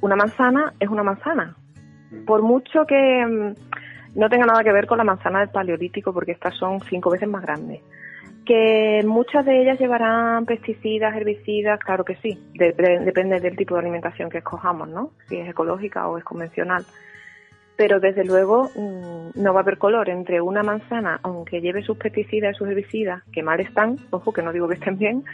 una 0.00 0.16
manzana 0.16 0.74
es 0.80 0.88
una 0.88 1.02
manzana. 1.02 1.56
Mm. 2.10 2.24
Por 2.24 2.42
mucho 2.42 2.84
que 2.86 3.26
mm, 3.26 3.54
no 4.14 4.28
tenga 4.28 4.46
nada 4.46 4.62
que 4.62 4.72
ver 4.72 4.86
con 4.86 4.98
la 4.98 5.04
manzana 5.04 5.40
del 5.40 5.50
paleolítico, 5.50 6.12
porque 6.12 6.32
estas 6.32 6.54
son 6.56 6.80
cinco 6.82 7.10
veces 7.10 7.28
más 7.28 7.42
grandes. 7.42 7.80
Que 8.44 9.00
muchas 9.06 9.44
de 9.46 9.62
ellas 9.62 9.78
llevarán 9.78 10.44
pesticidas, 10.44 11.16
herbicidas, 11.16 11.80
claro 11.80 12.04
que 12.04 12.16
sí. 12.16 12.38
depende 12.54 13.40
del 13.40 13.56
tipo 13.56 13.74
de 13.74 13.80
alimentación 13.80 14.28
que 14.28 14.38
escojamos, 14.38 14.88
¿no? 14.88 15.10
Si 15.28 15.36
es 15.36 15.48
ecológica 15.48 16.06
o 16.08 16.18
es 16.18 16.24
convencional 16.24 16.84
pero 17.76 18.00
desde 18.00 18.24
luego 18.24 18.70
mm, 18.74 19.40
no 19.40 19.52
va 19.52 19.60
a 19.60 19.62
haber 19.62 19.78
color 19.78 20.08
entre 20.08 20.40
una 20.40 20.62
manzana, 20.62 21.18
aunque 21.22 21.60
lleve 21.60 21.82
sus 21.82 21.96
pesticidas 21.96 22.54
y 22.54 22.58
sus 22.58 22.68
herbicidas, 22.68 23.22
que 23.32 23.42
mal 23.42 23.60
están, 23.60 23.98
ojo 24.10 24.32
que 24.32 24.42
no 24.42 24.52
digo 24.52 24.68
que 24.68 24.74
estén 24.74 24.96
bien, 24.96 25.24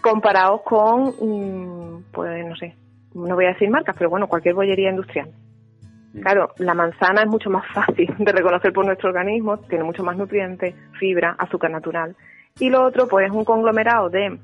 comparados 0.00 0.62
con, 0.62 1.14
mm, 1.20 2.04
pues 2.12 2.46
no 2.46 2.56
sé, 2.56 2.74
no 3.14 3.34
voy 3.34 3.46
a 3.46 3.52
decir 3.52 3.70
marcas, 3.70 3.94
pero 3.98 4.10
bueno, 4.10 4.28
cualquier 4.28 4.54
bollería 4.54 4.90
industrial. 4.90 5.30
Claro, 6.22 6.50
la 6.58 6.74
manzana 6.74 7.22
es 7.22 7.28
mucho 7.28 7.50
más 7.50 7.66
fácil 7.72 8.14
de 8.18 8.32
reconocer 8.32 8.72
por 8.72 8.86
nuestro 8.86 9.08
organismo, 9.08 9.58
tiene 9.58 9.84
mucho 9.84 10.04
más 10.04 10.16
nutrientes, 10.16 10.74
fibra, 10.98 11.34
azúcar 11.38 11.70
natural. 11.70 12.14
Y 12.58 12.70
lo 12.70 12.84
otro, 12.84 13.08
pues 13.08 13.26
es 13.26 13.32
un 13.32 13.44
conglomerado 13.44 14.10
de 14.10 14.38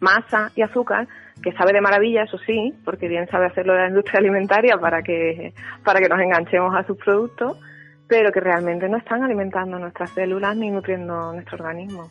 masa 0.00 0.50
y 0.54 0.62
azúcar 0.62 1.08
que 1.42 1.52
sabe 1.52 1.72
de 1.72 1.80
maravilla, 1.80 2.24
eso 2.24 2.36
sí, 2.38 2.74
porque 2.84 3.08
bien 3.08 3.26
sabe 3.28 3.46
hacerlo 3.46 3.74
la 3.74 3.88
industria 3.88 4.18
alimentaria 4.20 4.76
para 4.76 5.02
que, 5.02 5.54
para 5.84 6.00
que 6.00 6.08
nos 6.08 6.20
enganchemos 6.20 6.74
a 6.74 6.84
sus 6.84 6.98
productos, 6.98 7.58
pero 8.06 8.30
que 8.30 8.40
realmente 8.40 8.88
no 8.88 8.98
están 8.98 9.22
alimentando 9.22 9.78
nuestras 9.78 10.10
células 10.10 10.56
ni 10.56 10.70
nutriendo 10.70 11.32
nuestro 11.32 11.56
organismo. 11.56 12.10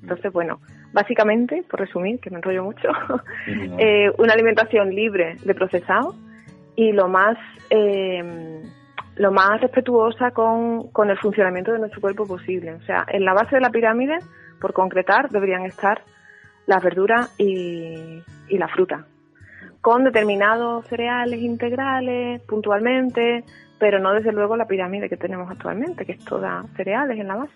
Entonces, 0.00 0.32
bueno, 0.32 0.60
básicamente, 0.92 1.64
por 1.68 1.80
resumir, 1.80 2.20
que 2.20 2.30
me 2.30 2.36
enrollo 2.36 2.64
mucho, 2.64 2.88
eh, 3.78 4.12
una 4.18 4.34
alimentación 4.34 4.90
libre 4.94 5.36
de 5.44 5.54
procesado 5.54 6.14
y 6.76 6.92
lo 6.92 7.08
más, 7.08 7.36
eh, 7.70 8.62
lo 9.16 9.32
más 9.32 9.60
respetuosa 9.60 10.30
con, 10.30 10.88
con 10.90 11.10
el 11.10 11.18
funcionamiento 11.18 11.72
de 11.72 11.78
nuestro 11.78 12.00
cuerpo 12.00 12.26
posible. 12.26 12.74
O 12.74 12.80
sea, 12.82 13.04
en 13.08 13.24
la 13.24 13.34
base 13.34 13.56
de 13.56 13.60
la 13.60 13.70
pirámide, 13.70 14.18
por 14.60 14.72
concretar, 14.72 15.28
deberían 15.30 15.66
estar 15.66 16.02
las 16.66 16.82
verduras 16.82 17.34
y, 17.38 18.22
la 18.50 18.68
fruta, 18.68 19.06
con 19.80 20.04
determinados 20.04 20.86
cereales 20.86 21.40
integrales 21.40 22.40
puntualmente, 22.42 23.44
pero 23.78 23.98
no 23.98 24.12
desde 24.12 24.32
luego 24.32 24.56
la 24.56 24.66
pirámide 24.66 25.08
que 25.08 25.16
tenemos 25.16 25.50
actualmente, 25.50 26.04
que 26.04 26.12
es 26.12 26.24
toda 26.24 26.64
cereales 26.76 27.18
en 27.18 27.28
la 27.28 27.36
base. 27.36 27.52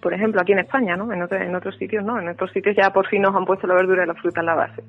Por 0.00 0.14
ejemplo, 0.14 0.40
aquí 0.40 0.52
en 0.52 0.60
España, 0.60 0.96
¿no? 0.96 1.12
En, 1.12 1.20
en 1.20 1.54
otros 1.54 1.76
sitios 1.76 2.04
no, 2.04 2.18
en 2.18 2.28
otros 2.28 2.52
sitios 2.52 2.76
ya 2.76 2.90
por 2.90 3.06
fin 3.08 3.22
nos 3.22 3.34
han 3.34 3.44
puesto 3.44 3.66
la 3.66 3.74
verdura 3.74 4.04
y 4.04 4.06
la 4.06 4.14
fruta 4.14 4.40
en 4.40 4.46
la 4.46 4.54
base. 4.54 4.82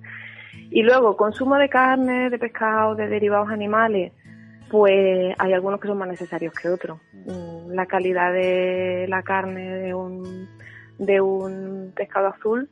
Y 0.72 0.84
luego, 0.84 1.18
consumo 1.18 1.58
de 1.58 1.68
carne, 1.68 2.30
de 2.30 2.40
pescado, 2.40 2.96
de 2.96 3.10
derivados 3.10 3.50
animales, 3.50 4.14
pues 4.70 5.36
hay 5.38 5.52
algunos 5.52 5.82
que 5.82 5.90
son 5.90 5.98
más 5.98 6.08
necesarios 6.08 6.54
que 6.54 6.70
otros. 6.70 6.98
Mm, 7.26 7.72
la 7.74 7.86
calidad 7.88 8.32
de 8.32 9.06
la 9.10 9.22
carne 9.22 9.70
de 9.70 9.94
un, 9.94 10.48
de 10.98 11.20
un 11.20 11.92
pescado 11.94 12.28
azul 12.28 12.70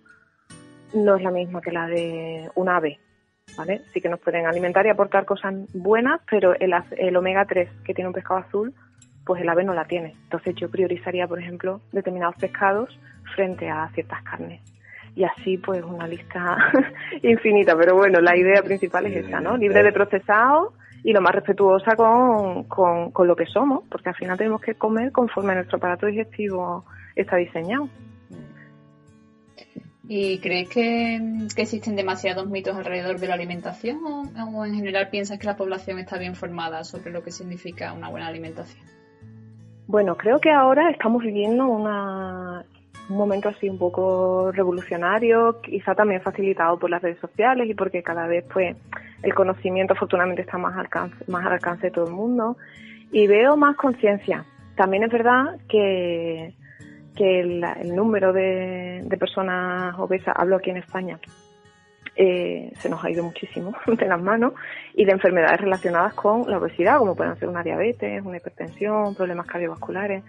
no 0.94 1.18
es 1.18 1.24
la 1.24 1.32
misma 1.32 1.60
que 1.60 1.74
la 1.74 1.88
de 1.88 2.50
un 2.56 2.70
ave, 2.70 3.00
¿vale? 3.58 3.82
Sí 3.94 4.00
que 4.00 4.08
nos 4.08 4.22
pueden 4.22 4.46
alimentar 4.46 4.86
y 4.86 4.89
aportar 4.89 5.25
cosas 5.25 5.53
buenas, 5.74 6.22
pero 6.32 6.56
el, 6.58 6.74
el 6.98 7.18
omega 7.18 7.44
3 7.44 7.70
que 7.84 7.94
tiene 7.94 8.08
un 8.08 8.13
pescado 8.13 8.39
azul, 8.39 8.74
pues 9.25 9.41
el 9.41 9.50
ave 9.50 9.65
no 9.65 9.74
la 9.74 9.84
tiene. 9.84 10.15
Entonces 10.24 10.56
yo 10.56 10.72
priorizaría, 10.72 11.27
por 11.27 11.39
ejemplo, 11.39 11.82
determinados 11.91 12.38
pescados 12.38 12.98
frente 13.36 13.70
a 13.70 13.89
ciertas 13.89 14.24
carnes. 14.24 14.62
Y 15.16 15.24
así, 15.24 15.58
pues, 15.58 15.84
una 15.84 16.08
lista 16.08 16.58
infinita. 17.24 17.75
Pero 17.75 17.96
bueno, 17.96 18.22
la 18.22 18.38
idea 18.38 18.62
principal 18.62 19.06
es 19.08 19.25
esa, 19.25 19.39
¿no? 19.39 19.58
Libre 19.58 19.84
de 19.84 19.92
procesado 19.92 20.74
y 21.04 21.13
lo 21.13 21.22
más 21.22 21.34
respetuosa 21.34 21.96
con, 21.96 22.63
con, 22.66 23.12
con 23.12 23.28
lo 23.28 23.36
que 23.36 23.46
somos, 23.46 23.84
porque 23.89 24.10
al 24.10 24.16
final 24.16 24.38
tenemos 24.38 24.62
que 24.62 24.75
comer 24.75 25.12
conforme 25.12 25.56
nuestro 25.56 25.78
aparato 25.78 26.06
digestivo 26.06 26.86
está 27.16 27.38
diseñado. 27.38 27.89
¿Y 30.12 30.39
crees 30.39 30.68
que, 30.70 31.22
existen 31.56 31.96
demasiados 31.96 32.50
mitos 32.50 32.75
alrededor 32.75 33.20
de 33.20 33.28
la 33.28 33.36
alimentación 33.36 34.00
o, 34.04 34.66
en 34.66 34.74
general 34.74 35.10
piensas 35.10 35.38
que 35.38 35.46
la 35.46 35.56
población 35.56 36.00
está 36.00 36.18
bien 36.18 36.34
formada 36.34 36.84
sobre 36.84 37.12
lo 37.12 37.22
que 37.22 37.32
significa 37.32 37.94
una 37.94 38.10
buena 38.10 38.25
alimentación? 38.25 38.84
Bueno, 39.86 40.18
creo 40.18 40.39
que 40.39 40.50
ahora 40.50 40.89
estamos 40.89 41.22
viviendo 41.22 41.68
una, 41.68 42.66
un 43.10 43.18
momento 43.18 43.50
así 43.50 43.70
un 43.70 43.78
poco 43.78 44.51
revolucionario, 44.51 45.60
quizá 45.62 45.96
también 45.96 46.22
facilitado 46.22 46.78
por 46.78 46.89
las 46.89 47.01
redes 47.01 47.20
sociales 47.20 47.70
y 47.70 47.74
porque 47.74 48.04
cada 48.04 48.28
vez 48.28 48.46
pues 48.51 48.75
el 49.24 49.34
conocimiento 49.34 49.94
afortunadamente 49.94 50.44
está 50.44 50.58
más, 50.58 50.78
alcance, 50.78 51.18
más 51.28 51.46
al 51.46 51.54
alcance 51.54 51.88
de 51.88 51.92
todo 51.92 52.08
el 52.08 52.13
mundo 52.13 52.58
y 53.12 53.28
veo 53.28 53.58
más 53.58 53.75
conciencia. 53.75 54.46
También 54.75 55.04
es 55.04 55.12
verdad 55.12 55.58
que 55.68 56.54
que 57.20 57.42
el, 57.42 57.62
número 57.94 58.32
de, 58.32 59.06
personas 59.20 59.94
obesas, 60.00 60.34
hablo 60.38 60.56
aquí 60.56 60.70
en 60.70 60.78
España, 60.78 61.20
eh, 62.16 62.72
se 62.78 62.89
nos 62.89 63.04
ha 63.04 63.12
ido 63.12 63.25
muchísimo 63.25 63.74
de 63.88 64.06
las 64.06 64.22
manos 64.22 64.54
y 64.94 65.04
de 65.04 65.12
enfermedades 65.12 65.60
relacionadas 65.60 66.13
con 66.13 66.50
la 66.50 66.58
obesidad, 66.58 66.98
como 66.98 67.16
pueden 67.16 67.36
ser 67.36 67.50
una 67.50 67.62
diabetes, 67.62 68.24
una 68.24 68.38
hipertensión, 68.38 69.16
problemas 69.16 69.48
cardiovasculares. 69.48 70.24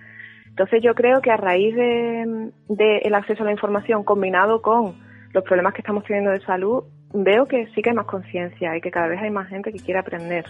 Entonces 0.51 0.83
yo 0.83 0.95
creo 0.95 1.21
que 1.21 1.31
a 1.31 1.37
raíz 1.37 1.75
del 1.75 2.53
de, 2.69 2.99
el 2.99 3.15
acceso 3.15 3.43
a 3.43 3.47
la 3.47 3.53
información 3.53 4.05
combinado 4.05 4.61
con 4.63 4.95
los 5.33 5.45
problemas 5.45 5.75
que 5.75 5.81
estamos 5.81 6.05
teniendo 6.05 6.31
de 6.31 6.41
salud, 6.41 6.85
veo 7.15 7.47
que 7.47 7.67
sí 7.75 7.83
que 7.83 7.91
hay 7.91 7.97
más 7.97 8.07
conciencia 8.07 8.77
y 8.77 8.81
que 8.81 8.91
cada 8.91 9.09
vez 9.09 9.21
hay 9.21 9.31
más 9.31 9.49
gente 9.49 9.73
que 9.73 9.79
quiere 9.79 10.01
aprender. 10.01 10.45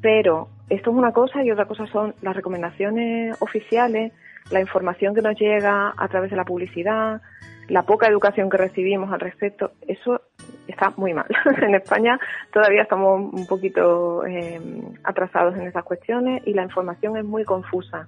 Pero 0.00 0.48
esto 0.68 0.90
es 0.90 0.96
una 0.96 1.12
cosa 1.12 1.42
y 1.42 1.50
otra 1.50 1.64
cosa 1.64 1.86
son 1.86 2.14
las 2.20 2.36
recomendaciones 2.36 3.40
oficiales 3.40 4.12
la 4.50 4.60
información 4.60 5.14
que 5.14 5.22
nos 5.22 5.38
llega 5.38 5.94
a 5.96 6.08
través 6.08 6.30
de 6.30 6.36
la 6.36 6.44
publicidad, 6.44 7.22
la 7.68 7.82
poca 7.82 8.06
educación 8.06 8.50
que 8.50 8.58
recibimos 8.58 9.10
al 9.12 9.20
respecto, 9.20 9.72
eso 9.86 10.20
está 10.68 10.92
muy 10.96 11.14
mal. 11.14 11.26
en 11.62 11.74
España 11.74 12.18
todavía 12.52 12.82
estamos 12.82 13.32
un 13.32 13.46
poquito 13.46 14.24
eh, 14.26 14.60
atrasados 15.02 15.56
en 15.56 15.62
esas 15.62 15.84
cuestiones 15.84 16.42
y 16.46 16.52
la 16.52 16.62
información 16.62 17.16
es 17.16 17.24
muy 17.24 17.44
confusa. 17.44 18.06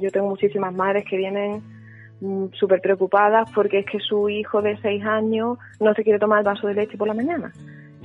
Yo 0.00 0.10
tengo 0.10 0.28
muchísimas 0.28 0.72
madres 0.72 1.04
que 1.08 1.16
vienen 1.16 1.62
mm, 2.20 2.46
súper 2.52 2.80
preocupadas 2.80 3.50
porque 3.52 3.80
es 3.80 3.86
que 3.86 3.98
su 3.98 4.28
hijo 4.28 4.62
de 4.62 4.76
seis 4.78 5.04
años 5.04 5.58
no 5.80 5.94
se 5.94 6.04
quiere 6.04 6.18
tomar 6.18 6.38
el 6.38 6.44
vaso 6.44 6.68
de 6.68 6.74
leche 6.74 6.96
por 6.96 7.08
la 7.08 7.14
mañana. 7.14 7.52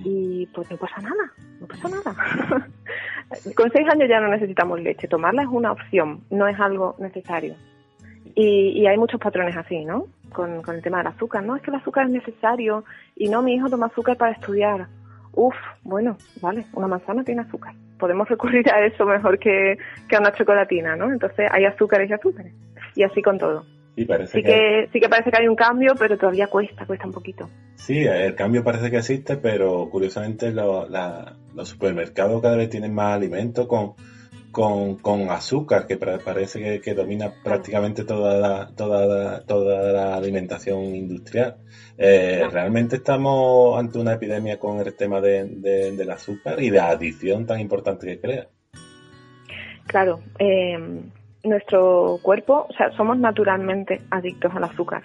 Y 0.03 0.46
pues 0.48 0.69
no 0.72 0.77
pasa 0.77 1.01
nada, 1.01 1.31
no 1.60 1.67
pasa 1.67 1.89
nada. 1.89 2.67
Con 3.55 3.72
seis 3.72 3.88
años 3.89 4.10
ya 4.10 4.19
no 4.19 4.29
necesitamos 4.29 4.79
leche. 4.81 5.07
Tomarla 5.07 5.43
es 5.43 5.50
una 5.50 5.72
opción, 5.72 6.22
no 6.29 6.48
es 6.48 6.60
algo 6.60 6.96
necesario. 7.00 7.55
Y, 8.36 8.86
hay 8.86 8.98
muchos 8.98 9.19
patrones 9.19 9.57
así, 9.57 9.84
¿no? 9.84 10.05
con, 10.31 10.62
con 10.62 10.75
el 10.75 10.81
tema 10.81 11.00
del 11.00 11.07
azúcar. 11.07 11.43
No, 11.43 11.55
es 11.55 11.62
que 11.62 11.72
el 11.72 11.77
azúcar 11.77 12.05
es 12.05 12.12
necesario 12.12 12.84
y 13.15 13.29
no, 13.29 13.41
mi 13.41 13.55
hijo 13.55 13.69
toma 13.69 13.88
azúcar 13.88 14.17
para 14.17 14.34
estudiar. 14.34 14.88
Uf, 15.34 15.55
bueno, 15.84 16.17
vale, 16.41 16.65
una 16.74 16.88
manzana 16.88 17.24
tiene 17.24 17.41
azúcar. 17.41 17.74
Podemos 17.99 18.27
recurrir 18.29 18.69
a 18.71 18.85
eso 18.85 19.05
mejor 19.05 19.39
que, 19.39 19.77
que 20.07 20.15
a 20.15 20.19
una 20.19 20.31
chocolatina, 20.33 20.95
¿no? 20.95 21.11
Entonces 21.11 21.47
hay 21.51 21.65
azúcares 21.65 22.09
y 22.09 22.13
azúcares. 22.13 22.53
Y 22.95 23.03
así 23.03 23.21
con 23.21 23.37
todo. 23.37 23.65
Sí, 23.95 24.05
parece 24.05 24.37
Sí 24.37 24.43
que, 24.43 24.89
sí 24.93 24.99
que 24.99 25.09
parece 25.09 25.31
que 25.31 25.37
hay 25.41 25.47
un 25.47 25.55
cambio, 25.55 25.93
pero 25.97 26.17
todavía 26.17 26.47
cuesta, 26.47 26.85
cuesta 26.85 27.07
un 27.07 27.13
poquito. 27.13 27.49
Sí, 27.75 28.03
el 28.05 28.35
cambio 28.35 28.63
parece 28.63 28.91
que 28.91 28.97
existe, 28.97 29.37
pero 29.37 29.89
curiosamente 29.89 30.51
lo- 30.51 30.87
la- 30.87 31.33
los 31.55 31.69
supermercados 31.69 32.41
cada 32.41 32.55
vez 32.57 32.69
tienen 32.69 32.93
más 32.93 33.15
alimentos 33.15 33.65
con, 33.67 33.93
con, 34.51 34.95
con 34.95 35.29
azúcar, 35.29 35.85
que 35.85 35.97
parece 35.97 36.59
que, 36.59 36.81
que 36.81 36.93
domina 36.93 37.31
prácticamente 37.43 38.03
toda 38.05 38.37
la, 38.39 38.67
toda 38.75 39.05
la, 39.05 39.41
toda 39.45 39.91
la 39.93 40.15
alimentación 40.15 40.83
industrial. 40.83 41.57
Eh, 41.97 42.35
Claro. 42.39 42.51
realmente 42.51 42.95
estamos 42.97 43.77
ante 43.79 43.99
una 43.99 44.13
epidemia 44.13 44.57
con 44.59 44.79
el 44.79 44.95
tema 44.95 45.19
de, 45.21 45.45
de- 45.45 45.95
del 45.95 46.09
azúcar 46.11 46.61
y 46.61 46.69
de 46.69 46.79
adicción 46.79 47.45
tan 47.45 47.59
importante 47.59 48.07
que 48.07 48.19
crea. 48.19 48.47
Claro, 49.85 50.19
eh, 50.39 50.77
nuestro 51.43 52.19
cuerpo, 52.21 52.67
o 52.69 52.73
sea, 52.73 52.91
somos 52.97 53.17
naturalmente 53.17 54.01
adictos 54.09 54.51
al 54.55 54.63
azúcar. 54.65 55.03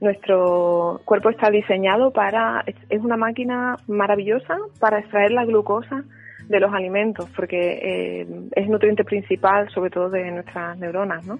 Nuestro 0.00 1.00
cuerpo 1.04 1.30
está 1.30 1.50
diseñado 1.50 2.10
para, 2.12 2.64
es 2.88 3.00
una 3.02 3.16
máquina 3.16 3.76
maravillosa 3.86 4.58
para 4.78 4.98
extraer 5.00 5.32
la 5.32 5.44
glucosa 5.44 6.04
de 6.48 6.60
los 6.60 6.72
alimentos, 6.72 7.28
porque 7.34 7.80
eh, 7.82 8.26
es 8.54 8.68
nutriente 8.68 9.04
principal, 9.04 9.68
sobre 9.70 9.90
todo 9.90 10.10
de 10.10 10.30
nuestras 10.30 10.78
neuronas, 10.78 11.26
¿no? 11.26 11.38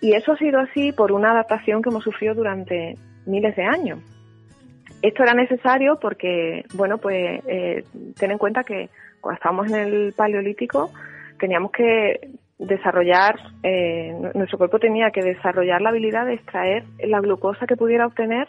Y 0.00 0.14
eso 0.14 0.32
ha 0.32 0.36
sido 0.38 0.60
así 0.60 0.92
por 0.92 1.12
una 1.12 1.32
adaptación 1.32 1.82
que 1.82 1.90
hemos 1.90 2.04
sufrido 2.04 2.34
durante 2.34 2.94
miles 3.26 3.54
de 3.56 3.64
años. 3.64 3.98
Esto 5.02 5.22
era 5.22 5.34
necesario 5.34 5.98
porque, 6.00 6.64
bueno, 6.74 6.98
pues 6.98 7.40
eh, 7.46 7.84
ten 8.18 8.30
en 8.30 8.38
cuenta 8.38 8.64
que 8.64 8.88
cuando 9.20 9.36
estábamos 9.36 9.70
en 9.70 9.74
el 9.76 10.12
paleolítico 10.12 10.90
teníamos 11.38 11.70
que 11.72 12.30
desarrollar, 12.58 13.36
eh, 13.62 14.12
nu- 14.20 14.30
nuestro 14.34 14.58
cuerpo 14.58 14.78
tenía 14.78 15.10
que 15.10 15.22
desarrollar 15.22 15.80
la 15.82 15.90
habilidad 15.90 16.26
de 16.26 16.34
extraer 16.34 16.84
la 17.04 17.20
glucosa 17.20 17.66
que 17.66 17.76
pudiera 17.76 18.06
obtener 18.06 18.48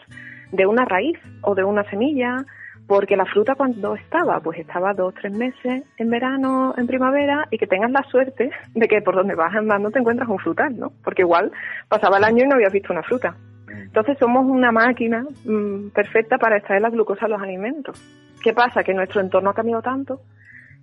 de 0.52 0.66
una 0.66 0.84
raíz 0.84 1.18
o 1.42 1.54
de 1.54 1.62
una 1.64 1.84
semilla, 1.90 2.44
porque 2.90 3.16
la 3.16 3.24
fruta 3.24 3.54
cuando 3.54 3.94
estaba, 3.94 4.40
pues 4.40 4.58
estaba 4.58 4.92
dos, 4.94 5.14
tres 5.14 5.32
meses 5.32 5.84
en 5.96 6.10
verano, 6.10 6.74
en 6.76 6.88
primavera, 6.88 7.46
y 7.48 7.56
que 7.56 7.68
tengas 7.68 7.92
la 7.92 8.02
suerte 8.02 8.50
de 8.74 8.88
que 8.88 9.00
por 9.00 9.14
donde 9.14 9.36
vas 9.36 9.54
andando 9.54 9.92
te 9.92 10.00
encuentras 10.00 10.28
un 10.28 10.40
frutal, 10.40 10.76
¿no? 10.76 10.90
Porque 11.04 11.22
igual 11.22 11.52
pasaba 11.86 12.18
el 12.18 12.24
año 12.24 12.42
y 12.42 12.48
no 12.48 12.56
habías 12.56 12.72
visto 12.72 12.92
una 12.92 13.04
fruta. 13.04 13.36
Entonces 13.68 14.18
somos 14.18 14.44
una 14.44 14.72
máquina 14.72 15.24
mm, 15.44 15.90
perfecta 15.90 16.36
para 16.36 16.56
extraer 16.56 16.82
la 16.82 16.90
glucosa 16.90 17.26
de 17.26 17.30
los 17.30 17.40
alimentos. 17.40 18.02
¿Qué 18.42 18.52
pasa? 18.52 18.82
Que 18.82 18.92
nuestro 18.92 19.20
entorno 19.20 19.50
ha 19.50 19.54
cambiado 19.54 19.82
tanto 19.82 20.22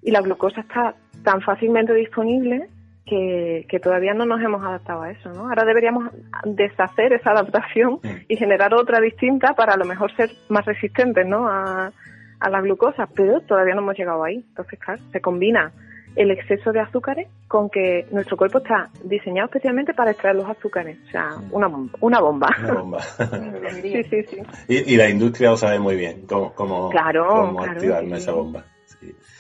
y 0.01 0.11
la 0.11 0.21
glucosa 0.21 0.61
está 0.61 0.95
tan 1.25 1.41
fácilmente 1.41 1.93
disponible 1.93 2.69
que, 3.07 3.65
que 3.69 3.79
todavía 3.79 4.13
no 4.13 4.25
nos 4.25 4.41
hemos 4.41 4.63
adaptado 4.63 5.01
a 5.01 5.11
eso, 5.11 5.31
¿no? 5.33 5.49
Ahora 5.49 5.65
deberíamos 5.65 6.11
deshacer 6.45 7.13
esa 7.13 7.31
adaptación 7.31 7.99
y 8.27 8.35
generar 8.35 8.73
otra 8.73 8.99
distinta 8.99 9.53
para 9.53 9.73
a 9.73 9.77
lo 9.77 9.85
mejor 9.85 10.15
ser 10.15 10.29
más 10.49 10.65
resistentes, 10.65 11.25
¿no? 11.25 11.47
A, 11.47 11.91
a 12.39 12.49
la 12.49 12.61
glucosa, 12.61 13.07
pero 13.15 13.41
todavía 13.41 13.73
no 13.73 13.81
hemos 13.81 13.97
llegado 13.97 14.23
ahí. 14.23 14.35
Entonces, 14.35 14.79
claro, 14.79 15.01
se 15.11 15.21
combina 15.21 15.71
el 16.15 16.31
exceso 16.31 16.71
de 16.71 16.79
azúcares 16.79 17.27
con 17.47 17.69
que 17.69 18.07
nuestro 18.11 18.37
cuerpo 18.37 18.57
está 18.57 18.89
diseñado 19.03 19.45
especialmente 19.45 19.93
para 19.93 20.11
extraer 20.11 20.35
los 20.35 20.49
azúcares. 20.49 20.97
O 21.07 21.11
sea, 21.11 21.29
una 21.51 21.67
bomba. 21.67 21.93
Una 22.01 22.19
bomba. 22.19 22.49
Una 22.59 22.73
bomba. 22.73 22.99
sí, 23.81 24.03
sí, 24.03 24.23
sí. 24.23 24.37
y, 24.67 24.93
y 24.93 24.97
la 24.97 25.09
industria 25.09 25.51
lo 25.51 25.57
sabe 25.57 25.79
muy 25.79 25.95
bien 25.95 26.25
cómo, 26.27 26.53
cómo, 26.53 26.89
Claro, 26.89 27.27
cómo 27.27 27.57
claro, 27.59 27.71
activarme 27.71 28.15
sí, 28.17 28.23
esa 28.23 28.31
bomba. 28.31 28.65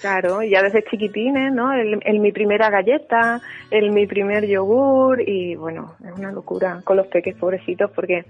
Claro, 0.01 0.43
y 0.43 0.51
ya 0.51 0.61
desde 0.61 0.83
chiquitines, 0.83 1.51
¿no? 1.51 1.73
El, 1.73 1.99
el 2.05 2.19
mi 2.19 2.31
primera 2.31 2.69
galleta, 2.69 3.41
el 3.71 3.91
mi 3.91 4.05
primer 4.05 4.45
yogur 4.45 5.21
y 5.21 5.55
bueno, 5.55 5.95
es 6.05 6.11
una 6.11 6.31
locura 6.31 6.81
con 6.83 6.97
los 6.97 7.07
peques 7.07 7.35
pobrecitos 7.35 7.89
porque 7.91 8.25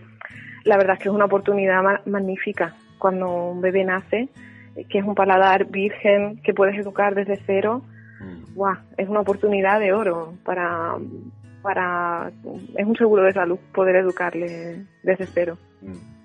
la 0.64 0.78
verdad 0.78 0.94
es 0.96 1.04
que 1.04 1.10
es 1.10 1.16
una 1.16 1.26
oportunidad 1.26 1.84
ma- 1.84 2.02
magnífica 2.06 2.74
cuando 2.98 3.52
un 3.52 3.62
bebé 3.62 3.84
nace, 3.84 4.30
eh, 4.76 4.86
que 4.90 5.00
es 5.00 5.04
un 5.06 5.14
paladar 5.14 5.66
virgen 5.66 6.42
que 6.42 6.54
puedes 6.54 6.78
educar 6.78 7.16
desde 7.16 7.38
cero. 7.46 7.82
Mm. 8.22 8.54
¡Guau! 8.56 8.76
Es 8.98 9.10
una 9.10 9.20
oportunidad 9.20 9.80
de 9.82 9.92
oro 9.92 10.36
para, 10.46 10.96
para, 11.62 12.32
es 12.78 12.86
un 12.86 12.96
seguro 12.96 13.24
de 13.24 13.34
salud 13.34 13.60
poder 13.74 13.98
educarle 13.98 14.86
desde 15.04 15.26
cero. 15.28 15.58
Mm. 15.82 16.16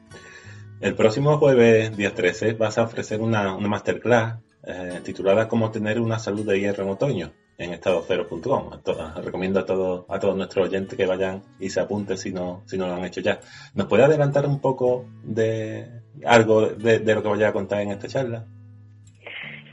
El 0.81 0.95
próximo 0.95 1.37
jueves, 1.39 1.97
día 1.97 2.13
13, 2.15 2.55
vas 2.55 2.79
a 2.79 2.83
ofrecer 2.83 3.21
una, 3.21 3.55
una 3.55 3.69
masterclass 3.69 4.37
eh, 4.67 5.01
titulada 5.05 5.49
Cómo 5.49 5.71
tener 5.71 6.01
una 6.01 6.19
salud 6.19 6.47
de 6.47 6.61
hierro 6.61 6.85
en 6.85 6.91
otoño 6.91 7.31
en 7.59 7.73
estadocero.com. 7.73 8.73
A 8.73 8.79
to- 8.79 9.23
Recomiendo 9.23 9.61
a 9.61 9.67
todos 9.67 10.05
a 10.09 10.19
todos 10.19 10.37
nuestros 10.37 10.69
oyentes 10.69 10.97
que 10.97 11.07
vayan 11.07 11.43
y 11.61 11.69
se 11.71 11.81
apunten 11.81 12.17
si 12.17 12.33
no, 12.33 12.63
si 12.67 12.77
no 12.79 12.87
lo 12.87 12.95
han 12.95 13.05
hecho 13.05 13.21
ya. 13.21 13.39
¿Nos 13.75 13.87
puede 13.87 14.05
adelantar 14.05 14.47
un 14.47 14.61
poco 14.61 15.05
de 15.23 15.87
algo 16.25 16.69
de, 16.69 16.99
de 17.01 17.15
lo 17.15 17.23
que 17.23 17.29
vaya 17.29 17.49
a 17.49 17.53
contar 17.53 17.81
en 17.83 17.91
esta 17.91 18.09
charla? 18.09 18.45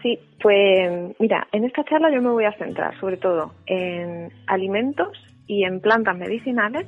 Sí, 0.02 0.18
pues 0.42 1.16
mira, 1.20 1.48
en 1.52 1.66
esta 1.66 1.84
charla 1.84 2.10
yo 2.14 2.22
me 2.22 2.30
voy 2.30 2.46
a 2.46 2.54
centrar 2.58 2.98
sobre 3.00 3.18
todo 3.18 3.54
en 3.66 4.32
alimentos 4.48 5.10
y 5.48 5.64
en 5.66 5.82
plantas 5.82 6.16
medicinales 6.18 6.88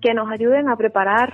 que 0.00 0.14
nos 0.14 0.30
ayuden 0.30 0.68
a 0.68 0.76
preparar 0.76 1.32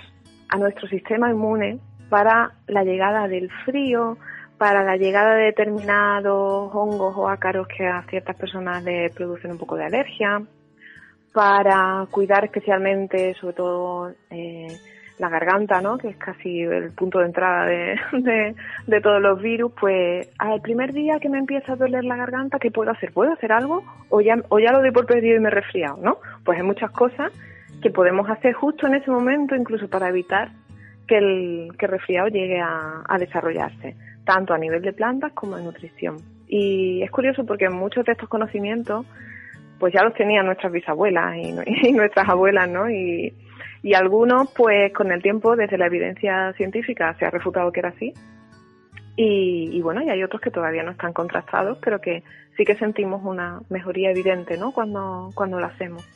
a 0.49 0.57
nuestro 0.59 0.87
sistema 0.89 1.31
inmune 1.31 1.81
para 2.09 2.53
la 2.67 2.85
llegada 2.85 3.27
del 3.29 3.51
frío, 3.65 4.17
para 4.63 4.85
la 4.85 4.97
llegada 4.97 5.35
de 5.35 5.47
determinados 5.47 6.73
hongos 6.73 7.17
o 7.17 7.29
ácaros 7.29 7.67
que 7.67 7.85
a 7.85 8.01
ciertas 8.03 8.37
personas 8.37 8.85
les 8.85 9.13
producen 9.13 9.51
un 9.51 9.59
poco 9.59 9.75
de 9.75 9.87
alergia, 9.87 10.41
para 11.33 12.07
cuidar 12.13 12.45
especialmente, 12.45 13.35
sobre 13.41 13.55
todo, 13.55 14.13
eh, 14.31 14.69
la 15.19 15.29
garganta, 15.31 15.81
¿no? 15.81 15.99
Que 15.99 16.11
es 16.11 16.17
casi 16.17 16.61
el 16.61 16.93
punto 16.93 17.19
de 17.19 17.27
entrada 17.27 17.67
de, 18.13 18.55
de, 18.87 19.01
todos 19.01 19.21
los 19.21 19.43
virus. 19.43 19.73
Pues 19.81 20.29
al 20.39 20.61
primer 20.61 20.93
día 20.93 21.19
que 21.19 21.29
me 21.29 21.39
empieza 21.39 21.73
a 21.73 21.77
doler 21.77 22.05
la 22.05 22.15
garganta, 22.15 22.61
¿qué 22.61 22.71
puedo 22.71 22.93
hacer? 22.93 23.13
¿Puedo 23.13 23.33
hacer 23.33 23.51
algo? 23.51 23.83
O 24.11 24.21
ya, 24.21 24.37
o 24.49 24.61
ya 24.61 24.71
lo 24.71 24.79
doy 24.79 24.93
por 24.93 25.07
perdido 25.07 25.39
y 25.39 25.41
me 25.41 25.49
he 25.49 25.51
resfriado, 25.51 25.97
¿no? 26.01 26.19
Pues 26.45 26.57
hay 26.57 26.65
muchas 26.65 26.93
cosas 26.93 27.33
que 27.83 27.91
podemos 27.91 28.31
hacer 28.31 28.53
justo 28.53 28.87
en 28.87 28.95
ese 28.95 29.11
momento, 29.11 29.57
incluso 29.57 29.89
para 29.89 30.09
evitar 30.09 30.53
que 31.09 31.19
el, 31.19 31.73
que 31.77 31.89
resfriado 31.89 32.29
llegue 32.29 32.61
a, 32.61 33.03
a 33.09 33.19
desarrollarse, 33.19 33.97
tanto 34.25 34.55
a 34.55 34.59
nivel 34.59 34.83
de 34.83 34.93
plantas 34.93 35.33
como 35.33 35.57
de 35.57 35.65
nutrición. 35.65 36.17
Y 36.49 37.03
es 37.03 37.11
curioso 37.11 37.45
porque 37.47 37.69
muchos 37.69 38.05
de 38.05 38.13
estos 38.13 38.29
conocimientos 38.29 39.07
pues 39.79 39.93
ya 39.93 40.05
los 40.05 40.15
tenían 40.15 40.47
nuestras 40.47 40.73
bisabuelas 40.73 41.37
y, 41.37 41.55
y 41.89 41.93
nuestras 41.93 42.29
abuelas, 42.29 42.69
¿no? 42.69 42.89
Y, 42.89 43.35
y 43.83 43.95
algunos, 43.95 44.53
pues 44.55 44.93
con 44.93 45.11
el 45.11 45.23
tiempo, 45.23 45.57
desde 45.57 45.77
la 45.77 45.87
evidencia 45.87 46.53
científica, 46.53 47.15
se 47.19 47.25
ha 47.25 47.31
refutado 47.31 47.73
que 47.73 47.81
era 47.81 47.89
así. 47.89 48.13
Y, 49.17 49.71
y 49.73 49.83
bueno, 49.83 50.03
y 50.03 50.09
hay 50.09 50.23
otros 50.23 50.41
que 50.41 50.51
todavía 50.51 50.85
no 50.85 50.93
están 50.93 51.13
contrastados, 51.13 51.79
pero 51.83 52.01
que 52.01 52.23
sí 52.57 52.65
que 52.65 52.77
sentimos 52.77 53.23
una 53.25 53.61
mejoría 53.71 54.11
evidente, 54.11 54.57
¿no? 54.57 54.73
Cuando, 54.73 55.31
cuando 55.35 55.59
lo 55.59 55.67
hacemos. 55.67 56.09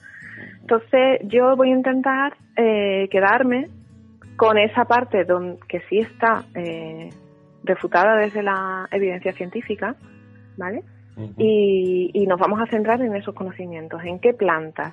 Entonces, 0.61 1.21
yo 1.25 1.57
voy 1.57 1.71
a 1.71 1.77
intentar 1.77 2.37
eh, 2.57 3.09
quedarme 3.11 3.69
con 4.37 4.59
esa 4.59 4.85
parte 4.85 5.25
donde, 5.25 5.59
que 5.69 5.81
sí 5.89 5.99
está 5.99 6.45
eh, 6.55 7.11
refutada 7.67 8.17
desde 8.17 8.43
la 8.43 8.89
evidencia 8.91 9.33
científica, 9.33 9.97
¿vale? 10.57 10.83
Y, 11.39 12.11
y 12.13 12.27
nos 12.27 12.39
vamos 12.39 12.61
a 12.61 12.67
centrar 12.67 13.01
en 13.01 13.15
esos 13.17 13.35
conocimientos, 13.35 14.03
en 14.05 14.19
qué 14.19 14.35
plantas 14.35 14.93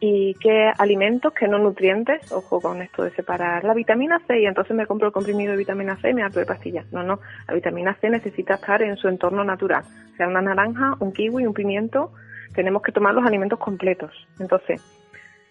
y 0.00 0.34
qué 0.34 0.70
alimentos, 0.78 1.32
qué 1.32 1.48
no 1.48 1.58
nutrientes, 1.58 2.30
ojo 2.30 2.60
con 2.60 2.80
esto 2.82 3.02
de 3.02 3.10
separar 3.10 3.64
la 3.64 3.74
vitamina 3.74 4.20
C 4.26 4.40
y 4.40 4.46
entonces 4.46 4.76
me 4.76 4.86
compro 4.86 5.08
el 5.08 5.12
comprimido 5.12 5.52
de 5.52 5.58
vitamina 5.58 5.96
C 5.96 6.10
y 6.10 6.14
me 6.14 6.22
harto 6.22 6.38
de 6.38 6.46
pastillas. 6.46 6.86
No, 6.92 7.02
no, 7.02 7.18
la 7.48 7.54
vitamina 7.54 7.96
C 8.00 8.08
necesita 8.08 8.54
estar 8.54 8.82
en 8.82 8.96
su 8.96 9.08
entorno 9.08 9.42
natural, 9.42 9.82
sea 10.16 10.28
una 10.28 10.42
naranja, 10.42 10.94
un 11.00 11.12
kiwi, 11.12 11.46
un 11.46 11.54
pimiento, 11.54 12.12
tenemos 12.54 12.82
que 12.82 12.92
tomar 12.92 13.14
los 13.14 13.26
alimentos 13.26 13.58
completos. 13.58 14.12
Entonces, 14.38 14.80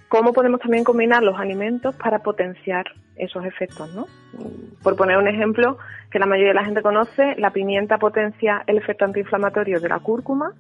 ¿cómo 0.09 0.33
podemos 0.33 0.59
también 0.59 0.83
combinar 0.83 1.23
los 1.23 1.39
alimentos 1.39 1.95
para 1.95 2.19
potenciar 2.19 2.85
esos 3.15 3.45
efectos, 3.45 3.93
no? 3.95 4.05
Por 4.83 4.95
poner 4.95 5.17
un 5.17 5.27
ejemplo 5.27 5.77
que 6.11 6.19
la 6.19 6.25
mayoría 6.25 6.49
de 6.53 6.59
la 6.59 6.65
gente 6.65 6.81
conoce, 6.81 7.35
la 7.37 7.51
pimienta 7.51 7.97
potencia 7.97 8.63
el 8.67 8.77
efecto 8.77 9.05
antiinflamatorio 9.05 9.79
de 9.79 9.89
la 9.89 9.99
cúrcuma 9.99 10.53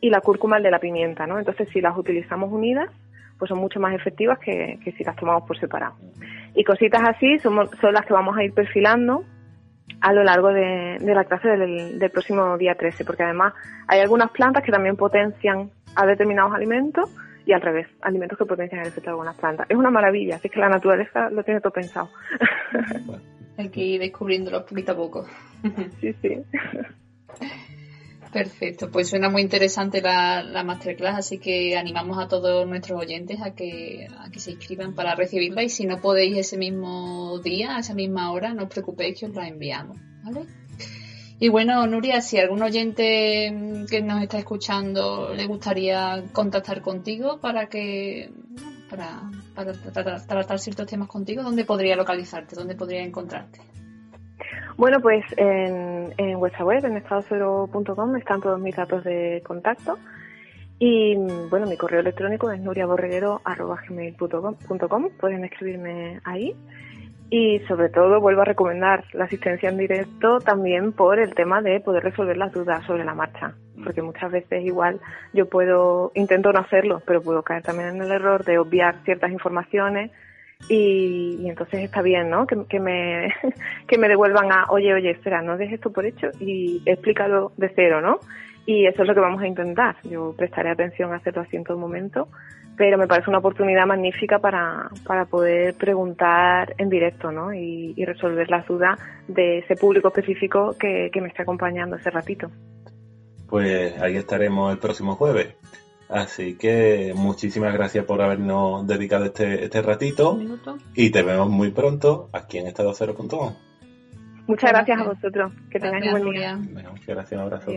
y 0.00 0.10
la 0.10 0.20
cúrcuma 0.20 0.56
el 0.56 0.62
de 0.62 0.70
la 0.70 0.78
pimienta, 0.80 1.26
¿no? 1.26 1.38
Entonces, 1.38 1.68
si 1.72 1.80
las 1.80 1.96
utilizamos 1.96 2.50
unidas, 2.52 2.90
pues 3.38 3.48
son 3.48 3.58
mucho 3.58 3.80
más 3.80 3.94
efectivas 3.94 4.38
que, 4.38 4.78
que 4.84 4.92
si 4.92 5.04
las 5.04 5.16
tomamos 5.16 5.44
por 5.44 5.58
separado. 5.58 5.94
Y 6.54 6.64
cositas 6.64 7.02
así 7.08 7.38
somos- 7.38 7.70
son 7.80 7.94
las 7.94 8.04
que 8.04 8.12
vamos 8.12 8.36
a 8.36 8.44
ir 8.44 8.52
perfilando 8.52 9.24
a 10.00 10.12
lo 10.12 10.24
largo 10.24 10.48
de, 10.48 10.98
de 11.00 11.14
la 11.14 11.24
clase 11.24 11.48
del, 11.48 11.98
del 11.98 12.10
próximo 12.10 12.56
día 12.58 12.74
13, 12.74 13.04
porque 13.04 13.22
además 13.22 13.54
hay 13.86 14.00
algunas 14.00 14.30
plantas 14.30 14.62
que 14.62 14.72
también 14.72 14.96
potencian 14.96 15.70
a 15.94 16.06
determinados 16.06 16.54
alimentos 16.54 17.10
y 17.46 17.52
al 17.52 17.60
revés, 17.60 17.86
alimentos 18.00 18.38
que 18.38 18.44
potencian 18.44 18.82
el 18.82 18.88
efecto 18.88 19.10
de 19.10 19.12
algunas 19.12 19.36
plantas. 19.36 19.66
Es 19.68 19.76
una 19.76 19.90
maravilla, 19.90 20.36
así 20.36 20.48
que 20.48 20.60
la 20.60 20.68
naturaleza 20.68 21.30
lo 21.30 21.42
tiene 21.42 21.60
todo 21.60 21.72
pensado. 21.72 22.10
Hay 23.56 23.68
que 23.68 23.80
ir 23.80 24.00
descubriéndolo 24.00 24.64
poquito 24.64 24.92
a 24.92 24.96
poco. 24.96 25.26
sí, 26.00 26.12
sí. 26.22 26.42
Perfecto, 28.32 28.90
pues 28.92 29.08
suena 29.08 29.28
muy 29.28 29.42
interesante 29.42 30.00
la, 30.00 30.42
la, 30.44 30.62
masterclass, 30.62 31.18
así 31.18 31.38
que 31.38 31.76
animamos 31.76 32.16
a 32.16 32.28
todos 32.28 32.64
nuestros 32.66 33.00
oyentes 33.00 33.42
a 33.42 33.54
que, 33.56 34.06
a 34.18 34.30
que 34.30 34.38
se 34.38 34.52
inscriban 34.52 34.94
para 34.94 35.16
recibirla 35.16 35.64
y 35.64 35.68
si 35.68 35.84
no 35.84 36.00
podéis 36.00 36.36
ese 36.36 36.56
mismo 36.56 37.40
día, 37.40 37.76
a 37.76 37.80
esa 37.80 37.94
misma 37.94 38.30
hora, 38.30 38.54
no 38.54 38.64
os 38.64 38.68
preocupéis 38.68 39.18
que 39.18 39.26
os 39.26 39.34
la 39.34 39.48
enviamos, 39.48 39.98
¿vale? 40.22 40.46
Y 41.42 41.48
bueno, 41.48 41.86
Nuria, 41.86 42.20
si 42.20 42.38
algún 42.38 42.62
oyente 42.62 43.50
que 43.88 44.02
nos 44.02 44.22
está 44.22 44.36
escuchando 44.36 45.32
le 45.34 45.46
gustaría 45.46 46.22
contactar 46.32 46.82
contigo 46.82 47.40
para 47.40 47.66
que 47.66 48.30
para, 48.90 49.22
para 49.54 49.72
tratar 49.72 50.58
ciertos 50.58 50.86
temas 50.86 51.08
contigo, 51.08 51.42
¿dónde 51.42 51.64
podría 51.64 51.96
localizarte? 51.96 52.56
¿Dónde 52.56 52.74
podría 52.74 53.02
encontrarte? 53.02 53.58
Bueno, 54.76 55.00
pues 55.00 55.24
en, 55.38 56.12
en 56.18 56.38
vuestra 56.38 56.62
web, 56.64 56.84
en 56.84 56.98
estadocero.com, 56.98 58.16
están 58.16 58.42
todos 58.42 58.60
mis 58.60 58.76
datos 58.76 59.02
de 59.04 59.42
contacto. 59.42 59.98
Y 60.78 61.16
bueno, 61.50 61.66
mi 61.66 61.78
correo 61.78 62.00
electrónico 62.00 62.50
es 62.50 62.60
nuriaborreguero.com. 62.60 65.08
Pueden 65.18 65.44
escribirme 65.44 66.20
ahí. 66.24 66.54
Y 67.30 67.60
sobre 67.60 67.88
todo 67.90 68.20
vuelvo 68.20 68.42
a 68.42 68.44
recomendar 68.44 69.04
la 69.12 69.24
asistencia 69.24 69.68
en 69.68 69.78
directo 69.78 70.40
también 70.40 70.92
por 70.92 71.20
el 71.20 71.32
tema 71.34 71.62
de 71.62 71.78
poder 71.80 72.02
resolver 72.02 72.36
las 72.36 72.52
dudas 72.52 72.84
sobre 72.86 73.04
la 73.04 73.14
marcha. 73.14 73.54
Porque 73.84 74.02
muchas 74.02 74.32
veces 74.32 74.64
igual 74.64 75.00
yo 75.32 75.48
puedo, 75.48 76.10
intento 76.14 76.52
no 76.52 76.58
hacerlo, 76.58 77.02
pero 77.06 77.22
puedo 77.22 77.42
caer 77.42 77.62
también 77.62 77.90
en 77.90 78.02
el 78.02 78.10
error 78.10 78.44
de 78.44 78.58
obviar 78.58 78.96
ciertas 79.04 79.30
informaciones 79.30 80.10
y, 80.68 81.48
entonces 81.48 81.80
está 81.80 82.02
bien, 82.02 82.30
¿no? 82.30 82.46
Que, 82.46 82.56
que, 82.68 82.80
me, 82.80 83.32
que 83.86 83.98
me 83.98 84.08
devuelvan 84.08 84.52
a, 84.52 84.66
oye, 84.68 84.92
oye, 84.92 85.10
espera, 85.10 85.42
no 85.42 85.56
dejes 85.56 85.74
esto 85.74 85.92
por 85.92 86.04
hecho 86.04 86.30
y 86.38 86.82
explícalo 86.84 87.52
de 87.56 87.72
cero, 87.74 88.00
¿no? 88.00 88.18
Y 88.66 88.86
eso 88.86 89.02
es 89.02 89.08
lo 89.08 89.14
que 89.14 89.20
vamos 89.20 89.42
a 89.42 89.46
intentar. 89.46 89.96
Yo 90.04 90.34
prestaré 90.36 90.70
atención 90.70 91.12
a 91.12 91.16
hacerlo 91.16 91.42
así 91.42 91.56
en 91.56 91.64
todo 91.64 91.78
momento, 91.78 92.28
pero 92.80 92.96
me 92.96 93.06
parece 93.06 93.28
una 93.28 93.40
oportunidad 93.40 93.84
magnífica 93.84 94.38
para, 94.38 94.88
para 95.06 95.26
poder 95.26 95.74
preguntar 95.74 96.74
en 96.78 96.88
directo, 96.88 97.30
¿no? 97.30 97.52
Y, 97.52 97.92
y 97.94 98.06
resolver 98.06 98.48
las 98.48 98.66
dudas 98.66 98.98
de 99.28 99.58
ese 99.58 99.76
público 99.76 100.08
específico 100.08 100.74
que, 100.80 101.10
que 101.12 101.20
me 101.20 101.28
está 101.28 101.42
acompañando 101.42 101.96
ese 101.96 102.08
ratito. 102.08 102.50
Pues 103.50 104.00
ahí 104.00 104.16
estaremos 104.16 104.72
el 104.72 104.78
próximo 104.78 105.14
jueves. 105.16 105.56
Así 106.08 106.56
que 106.56 107.12
muchísimas 107.14 107.74
gracias 107.74 108.06
por 108.06 108.22
habernos 108.22 108.86
dedicado 108.86 109.26
este, 109.26 109.62
este 109.62 109.82
ratito. 109.82 110.38
Y 110.94 111.10
te 111.10 111.22
vemos 111.22 111.50
muy 111.50 111.72
pronto 111.72 112.30
aquí 112.32 112.56
en 112.56 112.66
estado 112.66 112.94
cero.com. 112.94 113.56
Muchas 114.46 114.70
gracias, 114.70 114.98
a 114.98 115.04
vosotros. 115.04 115.52
Que 115.70 115.78
tengáis 115.78 116.14
un 116.14 116.22
buen 116.22 116.32
día. 116.32 116.56
muchas 116.56 117.06
gracias, 117.08 117.32
un 117.32 117.40
abrazo. 117.40 117.72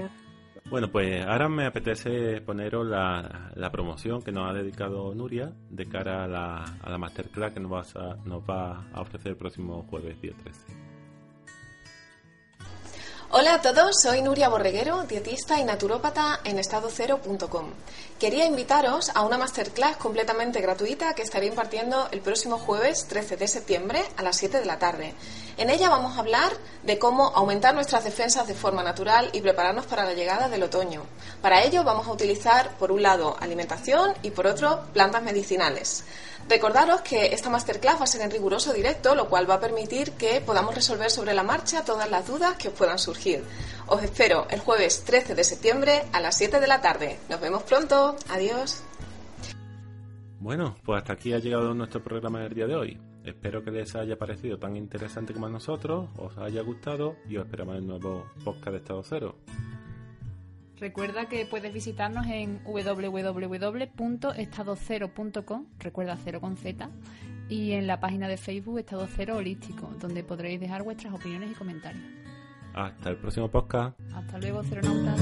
Bueno, 0.70 0.90
pues 0.92 1.24
ahora 1.26 1.50
me 1.50 1.66
apetece 1.66 2.42
poneros 2.42 2.88
la, 2.88 3.52
la, 3.56 3.72
promoción 3.72 4.22
que 4.22 4.32
nos 4.32 4.50
ha 4.50 4.54
dedicado 4.54 5.14
Nuria 5.14 5.54
de 5.70 5.86
cara 5.86 6.24
a 6.24 6.28
la, 6.28 6.64
a 6.82 6.90
la 6.90 6.98
masterclass 6.98 7.54
que 7.54 7.60
nos, 7.60 7.70
vas 7.70 7.96
a, 7.96 8.16
nos 8.26 8.42
va 8.44 8.86
a 8.92 9.02
ofrecer 9.02 9.34
el 9.34 9.38
próximo 9.38 9.84
jueves 9.84 10.20
día 10.22 10.34
13. 10.42 10.83
Hola 13.36 13.56
a 13.56 13.62
todos, 13.64 14.00
soy 14.00 14.22
Nuria 14.22 14.48
Borreguero, 14.48 15.06
dietista 15.06 15.60
y 15.60 15.64
naturópata 15.64 16.42
en 16.44 16.60
estadocero.com. 16.60 17.72
Quería 18.20 18.46
invitaros 18.46 19.10
a 19.16 19.22
una 19.24 19.40
masterclass 19.40 19.98
completamente 19.98 20.62
gratuita 20.62 21.16
que 21.16 21.24
estaré 21.24 21.48
impartiendo 21.48 22.10
el 22.12 22.22
próximo 22.22 22.60
jueves 22.60 23.08
13 23.08 23.38
de 23.38 23.48
septiembre 23.48 24.04
a 24.18 24.22
las 24.22 24.38
7 24.38 24.60
de 24.60 24.66
la 24.68 24.78
tarde. 24.78 25.16
En 25.58 25.72
ella 25.72 25.90
vamos 25.90 26.16
a 26.16 26.20
hablar 26.20 26.52
de 26.84 27.00
cómo 27.00 27.32
aumentar 27.34 27.74
nuestras 27.74 28.04
defensas 28.04 28.48
de 28.48 28.54
forma 28.54 28.84
natural 28.84 29.32
y 29.34 29.42
prepararnos 29.42 29.88
para 29.88 30.06
la 30.06 30.14
llegada 30.14 30.48
del 30.48 30.62
otoño. 30.62 31.02
Para 31.42 31.64
ello 31.64 31.84
vamos 31.84 32.08
a 32.08 32.12
utilizar, 32.12 32.78
por 32.78 32.92
un 32.92 33.02
lado, 33.02 33.36
alimentación 33.40 34.14
y 34.22 34.30
por 34.30 34.46
otro, 34.46 34.84
plantas 34.94 35.24
medicinales. 35.24 36.04
Recordaros 36.50 37.02
que 37.02 37.28
esta 37.28 37.50
masterclass 37.50 38.00
va 38.00 38.04
a 38.04 38.08
ser 38.08 38.22
en 38.22 38.32
riguroso 38.32 38.74
directo, 38.74 39.16
lo 39.16 39.30
cual 39.30 39.50
va 39.50 39.56
a 39.56 39.60
permitir 39.60 40.12
que 40.12 40.42
podamos 40.42 40.76
resolver 40.76 41.10
sobre 41.10 41.34
la 41.34 41.44
marcha 41.44 41.86
todas 41.86 42.10
las 42.10 42.28
dudas 42.28 42.58
que 42.58 42.68
os 42.68 42.74
puedan 42.74 43.00
surgir. 43.00 43.44
Os 43.88 44.04
espero 44.04 44.48
el 44.50 44.60
jueves 44.60 45.04
13 45.04 45.36
de 45.36 45.44
septiembre 45.44 46.04
a 46.12 46.20
las 46.20 46.38
7 46.38 46.60
de 46.60 46.68
la 46.68 46.82
tarde. 46.82 47.20
Nos 47.30 47.40
vemos 47.40 47.64
pronto. 47.64 48.16
Adiós. 48.30 48.84
Bueno, 50.40 50.76
pues 50.84 50.98
hasta 50.98 51.14
aquí 51.14 51.34
ha 51.34 51.40
llegado 51.40 51.74
nuestro 51.74 52.04
programa 52.04 52.42
del 52.42 52.54
día 52.54 52.68
de 52.68 52.76
hoy. 52.76 53.00
Espero 53.24 53.64
que 53.64 53.72
les 53.72 53.96
haya 53.96 54.18
parecido 54.18 54.60
tan 54.60 54.76
interesante 54.76 55.34
como 55.34 55.46
a 55.46 55.50
nosotros, 55.50 56.10
os 56.18 56.38
haya 56.38 56.62
gustado 56.62 57.16
y 57.30 57.38
os 57.38 57.46
esperamos 57.46 57.78
el 57.78 57.88
nuevo 57.88 58.26
podcast 58.44 58.72
de 58.72 58.78
Estado 58.78 59.04
Cero. 59.04 59.36
Recuerda 60.84 61.26
que 61.30 61.46
puedes 61.46 61.74
visitarnos 61.74 62.28
en 62.28 62.62
www.estadocero.com, 62.66 65.66
recuerda 65.80 66.18
cero 66.22 66.42
con 66.42 66.58
Z, 66.58 66.90
y 67.48 67.72
en 67.72 67.88
la 67.88 68.02
página 68.02 68.28
de 68.28 68.36
Facebook 68.36 68.80
Estado 68.80 69.08
Cero 69.08 69.38
Holístico, 69.38 69.88
donde 70.02 70.26
podréis 70.26 70.60
dejar 70.60 70.84
vuestras 70.84 71.14
opiniones 71.14 71.52
y 71.52 71.54
comentarios. 71.54 72.04
Hasta 72.74 73.12
el 73.12 73.16
próximo 73.16 73.50
podcast. 73.50 73.98
Hasta 74.14 74.38
luego, 74.40 74.62
Ceronautas. 74.62 75.22